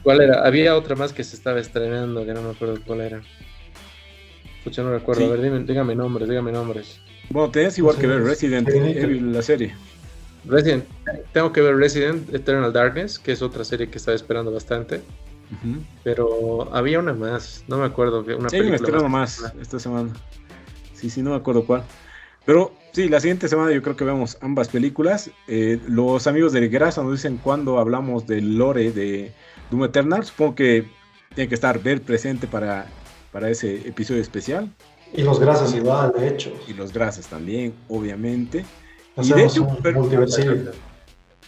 [0.03, 0.45] ¿Cuál era?
[0.45, 3.21] Había otra más que se estaba estrenando, que no me acuerdo cuál era.
[4.59, 5.25] Escucha, no recuerdo.
[5.25, 6.99] A ver, dígame nombres, dígame nombres.
[7.29, 9.75] Bueno, tenés igual que ver Resident Evil, la serie.
[10.45, 10.83] Resident,
[11.31, 15.01] tengo que ver Resident Eternal Darkness, que es otra serie que estaba esperando bastante.
[16.03, 18.21] Pero había una más, no me acuerdo.
[18.21, 20.11] Una sí, me estreno más esta semana.
[20.93, 21.83] Sí, sí, no me acuerdo cuál.
[22.45, 25.31] Pero sí, la siguiente semana yo creo que vemos ambas películas.
[25.47, 29.33] Eh, los amigos de Grasa nos dicen cuando hablamos del lore de
[29.71, 30.25] Doom Eternal.
[30.25, 30.87] Supongo que
[31.35, 32.87] tiene que estar ver presente para,
[33.31, 34.69] para ese episodio especial.
[35.13, 36.51] Y los grasas igual, de hecho.
[36.67, 38.65] Y los grasas también, obviamente.
[39.21, 39.67] y de hecho,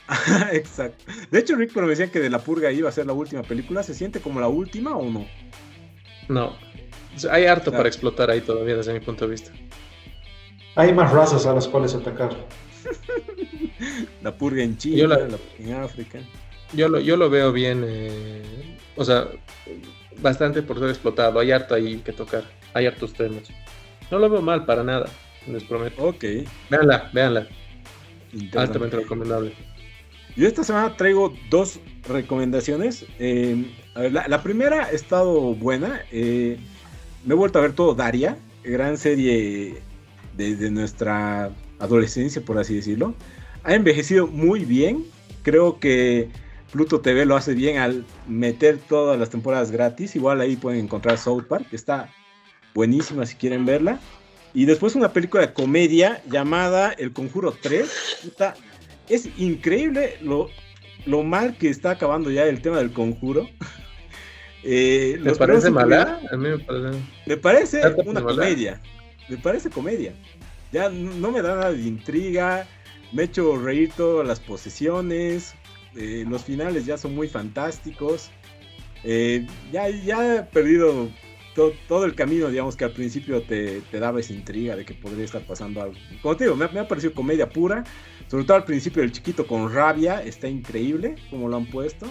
[0.51, 1.05] Exacto.
[1.31, 3.83] De hecho, Rick, pero decían que de La Purga iba a ser la última película.
[3.83, 5.25] ¿Se siente como la última o no?
[6.27, 6.55] No.
[7.31, 9.51] Hay harto para explotar ahí todavía, desde mi punto de vista.
[10.75, 12.35] Hay más razas a las cuales atacar.
[14.21, 15.27] la Purga en Chile, la...
[15.59, 16.19] en África.
[16.73, 17.83] Yo lo, yo lo veo bien.
[17.87, 19.27] Eh, o sea,
[20.17, 21.39] bastante por ser explotado.
[21.39, 22.43] Hay harto ahí que tocar.
[22.73, 23.43] Hay hartos temas.
[24.11, 25.05] No lo veo mal para nada,
[25.47, 26.03] les prometo.
[26.03, 26.25] Ok.
[26.69, 27.47] Véanla, véanla.
[28.55, 29.53] Altamente recomendable.
[30.35, 33.05] Yo esta semana traigo dos recomendaciones.
[33.19, 33.65] Eh,
[33.95, 36.01] la, primera ha estado buena.
[36.11, 36.57] Eh,
[37.23, 39.81] me he vuelto a ver todo Daria, gran serie
[40.35, 43.15] de, nuestra adolescencia, por así decirlo.
[43.63, 45.05] Ha envejecido muy bien.
[45.43, 46.29] Creo que
[46.71, 50.17] Pluto TV lo hace bien al meter todas las temporadas gratis.
[50.17, 52.09] Igual ahí pueden encontrar South Park, que está
[52.73, 54.01] buenísima si quieren verla.
[54.53, 58.33] Y después una película de comedia llamada El Conjuro 3.
[59.09, 60.49] Es increíble lo,
[61.05, 63.47] lo mal que está acabando ya el tema del conjuro.
[64.67, 66.19] Eh, ¿Me parece mala?
[66.31, 66.97] A mí me parece.
[67.27, 68.81] Me parece una comedia.
[69.29, 70.15] Me parece comedia.
[70.71, 72.65] Ya no me da nada de intriga.
[73.11, 75.53] Me he hecho reír todas las posesiones.
[75.95, 78.31] Eh, los finales ya son muy fantásticos.
[79.03, 81.11] Eh, ya, ya he perdido
[81.87, 85.41] todo, el camino, digamos, que al principio te, daba esa intriga de que podría estar
[85.41, 85.95] pasando algo.
[86.21, 87.83] Como te digo, me, ha parecido comedia pura,
[88.27, 92.07] sobre todo al principio el chiquito con rabia, está increíble como lo han puesto.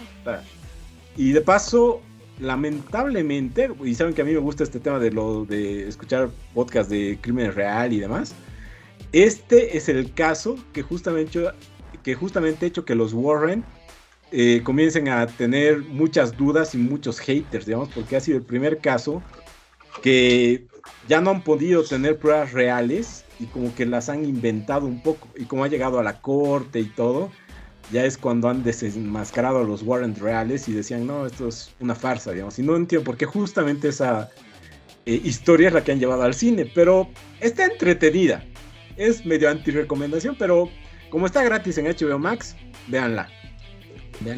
[1.17, 2.01] Y de paso,
[2.41, 6.91] lamentablemente, y saben que a mí me gusta este tema de lo de escuchar podcast
[6.91, 8.35] de crimen real y demás,
[9.13, 11.51] este es el caso que justamente,
[12.03, 13.65] que justamente hecho que los Warren
[14.33, 18.79] eh, comiencen a tener muchas dudas y muchos haters, digamos, porque ha sido el primer
[18.79, 19.23] caso
[20.03, 20.67] que
[21.09, 25.29] ya no han podido tener pruebas reales y como que las han inventado un poco.
[25.37, 27.31] Y como ha llegado a la corte y todo,
[27.93, 31.95] ya es cuando han desenmascarado a los Warren reales y decían, no, esto es una
[31.95, 32.59] farsa, digamos.
[32.59, 34.31] Y no entiendo por qué justamente esa
[35.07, 37.09] eh, historia es la que han llevado al cine, pero
[37.41, 38.45] está entretenida.
[38.97, 40.71] Es medio anti-recomendación, pero
[41.11, 42.57] como está gratis en HBO Max,
[42.89, 43.29] véanla.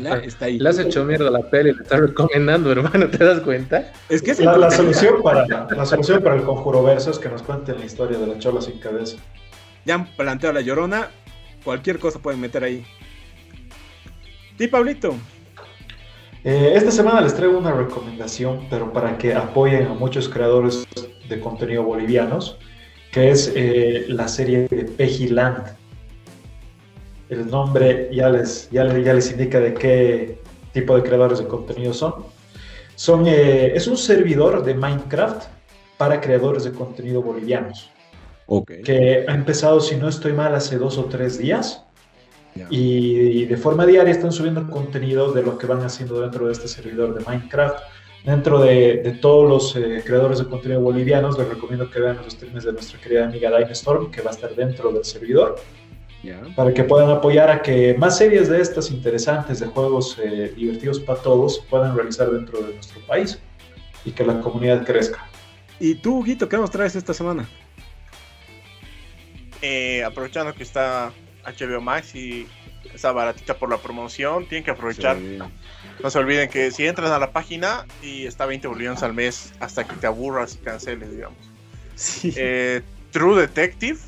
[0.08, 0.58] Ah, está ahí.
[0.58, 3.92] Le has hecho mierda la peli, le estás recomendando, hermano, ¿te das cuenta?
[4.08, 7.78] Es que la, solución para, la solución para el conjuro verso es que nos cuenten
[7.78, 9.18] la historia de la chola sin cabeza.
[9.84, 11.10] Ya han planteado la llorona,
[11.64, 12.84] cualquier cosa pueden meter ahí.
[14.58, 15.14] ¿Y Pablito?
[16.44, 20.86] Eh, esta semana les traigo una recomendación, pero para que apoyen a muchos creadores
[21.28, 22.58] de contenido bolivianos,
[23.12, 25.75] que es eh, la serie de Pejiland
[27.28, 30.38] el nombre ya les, ya, ya les indica de qué
[30.72, 32.14] tipo de creadores de contenido son.
[32.94, 35.44] son eh, es un servidor de Minecraft
[35.96, 37.90] para creadores de contenido bolivianos.
[38.46, 38.82] Okay.
[38.82, 41.82] Que ha empezado, si no estoy mal, hace dos o tres días.
[42.70, 46.68] Y, de forma diaria están subiendo contenido de lo que van haciendo dentro de este
[46.68, 47.80] servidor de Minecraft.
[48.24, 52.32] Dentro de, de todos los eh, creadores de contenido bolivianos, les recomiendo que vean los
[52.32, 55.56] streams de nuestra querida amiga Storm, que va a estar dentro del servidor
[56.54, 61.00] para que puedan apoyar a que más series de estas interesantes, de juegos eh, divertidos
[61.00, 63.38] para todos, puedan realizar dentro de nuestro país
[64.04, 65.28] y que la comunidad crezca.
[65.78, 67.48] ¿Y tú, Guito, qué nos traes esta semana?
[69.62, 71.12] Eh, aprovechando que está
[71.44, 72.46] HBO Max y
[72.94, 75.16] está baratita por la promoción, tienen que aprovechar.
[76.02, 79.52] No se olviden que si entran a la página y está 20 bolivianos al mes
[79.60, 81.38] hasta que te aburras y canceles, digamos.
[81.94, 82.32] Sí.
[82.36, 82.82] Eh,
[83.12, 83.98] True Detective,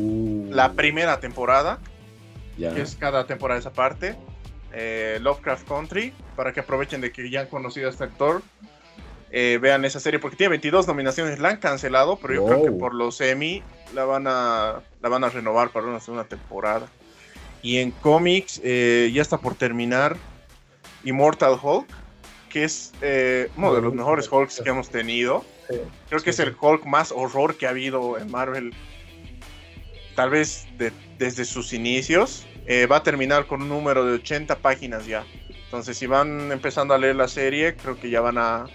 [0.00, 1.78] Uh, la primera temporada,
[2.74, 4.16] que es cada temporada esa parte.
[4.72, 8.42] eh, Lovecraft Country, para que aprovechen de que ya han conocido a este actor.
[9.32, 12.72] eh, vean esa serie porque tiene 22 nominaciones, la han cancelado, pero yo creo que
[12.72, 13.62] por los Emmy
[13.94, 16.86] la van a, la van a renovar para una segunda temporada.
[17.62, 20.16] Y en cómics eh, ya está por terminar
[21.04, 21.86] Immortal Hulk,
[22.48, 25.44] que es eh, uno de los mejores Hulks que hemos tenido.
[26.08, 28.74] Creo que es el Hulk más horror que ha habido en Marvel,
[30.20, 32.44] tal vez de- desde sus inicios.
[32.66, 35.24] Eh, va a terminar con un número de 80 páginas ya.
[35.64, 38.66] Entonces, si van empezando a leer la serie, creo que ya van a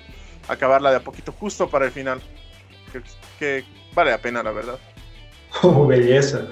[0.47, 2.19] acabarla de a poquito, justo para el final.
[2.91, 3.01] Que,
[3.37, 3.63] que
[3.93, 4.79] vale la pena, la verdad.
[5.61, 6.47] Oh, belleza.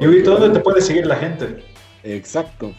[0.00, 1.62] Y Huguito, ¿dónde te puede seguir la gente?
[2.02, 2.74] Exacto.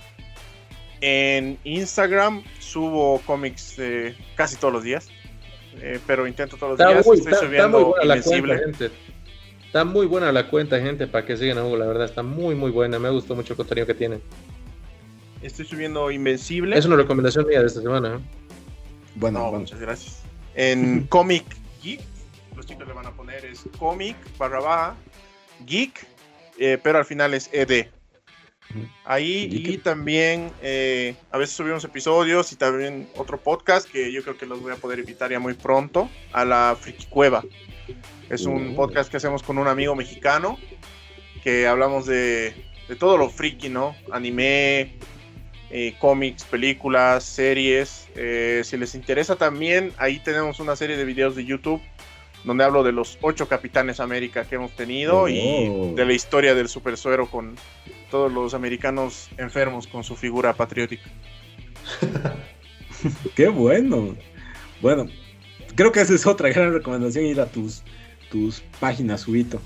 [1.00, 5.10] En Instagram subo cómics eh, casi todos los días,
[5.80, 7.06] eh, pero intento todos los Está días.
[7.06, 8.58] muy, Estoy está- está subiendo muy buena la Invencible.
[8.58, 9.11] cuenta, gente.
[9.72, 12.56] Está muy buena la cuenta, gente, para que sigan a Hugo, la verdad, está muy,
[12.56, 13.00] muy buena.
[13.00, 14.20] Me gustó mucho el contenido que tiene.
[15.42, 16.78] Estoy subiendo Invencible.
[16.78, 18.16] Es una recomendación mía de esta semana.
[18.16, 18.20] ¿eh?
[19.16, 19.60] Bueno, No, bueno.
[19.62, 20.24] muchas gracias.
[20.56, 21.46] En Comic
[21.82, 22.02] Geek,
[22.58, 24.96] los chicos le van a poner es Comic barra baja
[25.66, 26.06] Geek,
[26.58, 27.88] eh, pero al final es ED.
[29.06, 34.38] Ahí y también eh, a veces subimos episodios y también otro podcast que yo creo
[34.38, 37.42] que los voy a poder invitar ya muy pronto a la Friki Cueva.
[38.32, 40.58] Es un podcast que hacemos con un amigo mexicano
[41.44, 42.54] que hablamos de,
[42.88, 43.94] de todo lo friki, ¿no?
[44.12, 44.94] Anime,
[45.70, 48.08] eh, cómics, películas, series.
[48.16, 51.82] Eh, si les interesa también, ahí tenemos una serie de videos de YouTube
[52.44, 55.28] donde hablo de los ocho Capitanes América que hemos tenido Oh.
[55.28, 57.56] y de la historia del super suero con
[58.10, 61.10] todos los americanos enfermos con su figura patriótica.
[63.36, 64.16] Qué bueno.
[64.82, 65.08] Bueno,
[65.76, 67.84] creo que esa es otra gran recomendación, ir a tus,
[68.32, 69.60] tus páginas, Subito.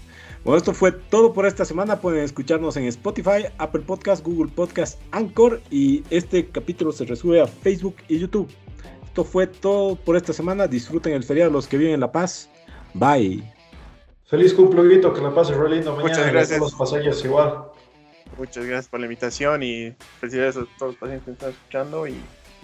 [0.43, 2.01] Bueno, esto fue todo por esta semana.
[2.01, 7.47] Pueden escucharnos en Spotify, Apple Podcast, Google Podcast, Anchor y este capítulo se resube a
[7.47, 8.47] Facebook y YouTube.
[9.05, 10.67] Esto fue todo por esta semana.
[10.67, 12.49] Disfruten el feriado los que viven en La Paz.
[12.93, 13.43] Bye.
[14.27, 16.09] Feliz cumple, Huguito, que la pases re lindo mañana.
[16.09, 16.59] Muchas a gracias.
[16.59, 17.63] todos los paseños igual.
[18.37, 22.15] Muchas gracias por la invitación y felicidades a todos los pacientes que están escuchando y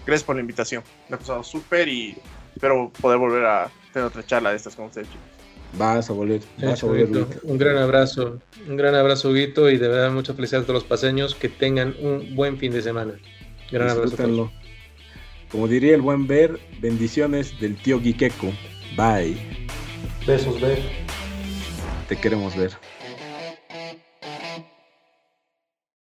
[0.06, 0.84] gracias por la invitación.
[1.10, 2.18] Me ha pasado súper y
[2.54, 5.08] espero poder volver a tener otra charla de estas con ustedes.
[5.08, 5.31] chicos.
[5.78, 6.42] Vas a volver.
[6.62, 7.26] Vas a volver.
[7.44, 10.84] Un gran abrazo, un gran abrazo, Huguito, y de verdad mucha felicidad a todos los
[10.84, 11.36] paseños.
[11.36, 13.14] Que tengan un buen fin de semana.
[13.72, 14.10] Gran abrazo.
[14.10, 14.52] Disfrútenlo.
[15.52, 18.54] Como diría el buen ver, bendiciones del tío Guiqueco.
[18.96, 19.38] Bye.
[20.26, 20.78] Besos, ve.
[22.08, 22.72] Te queremos ver.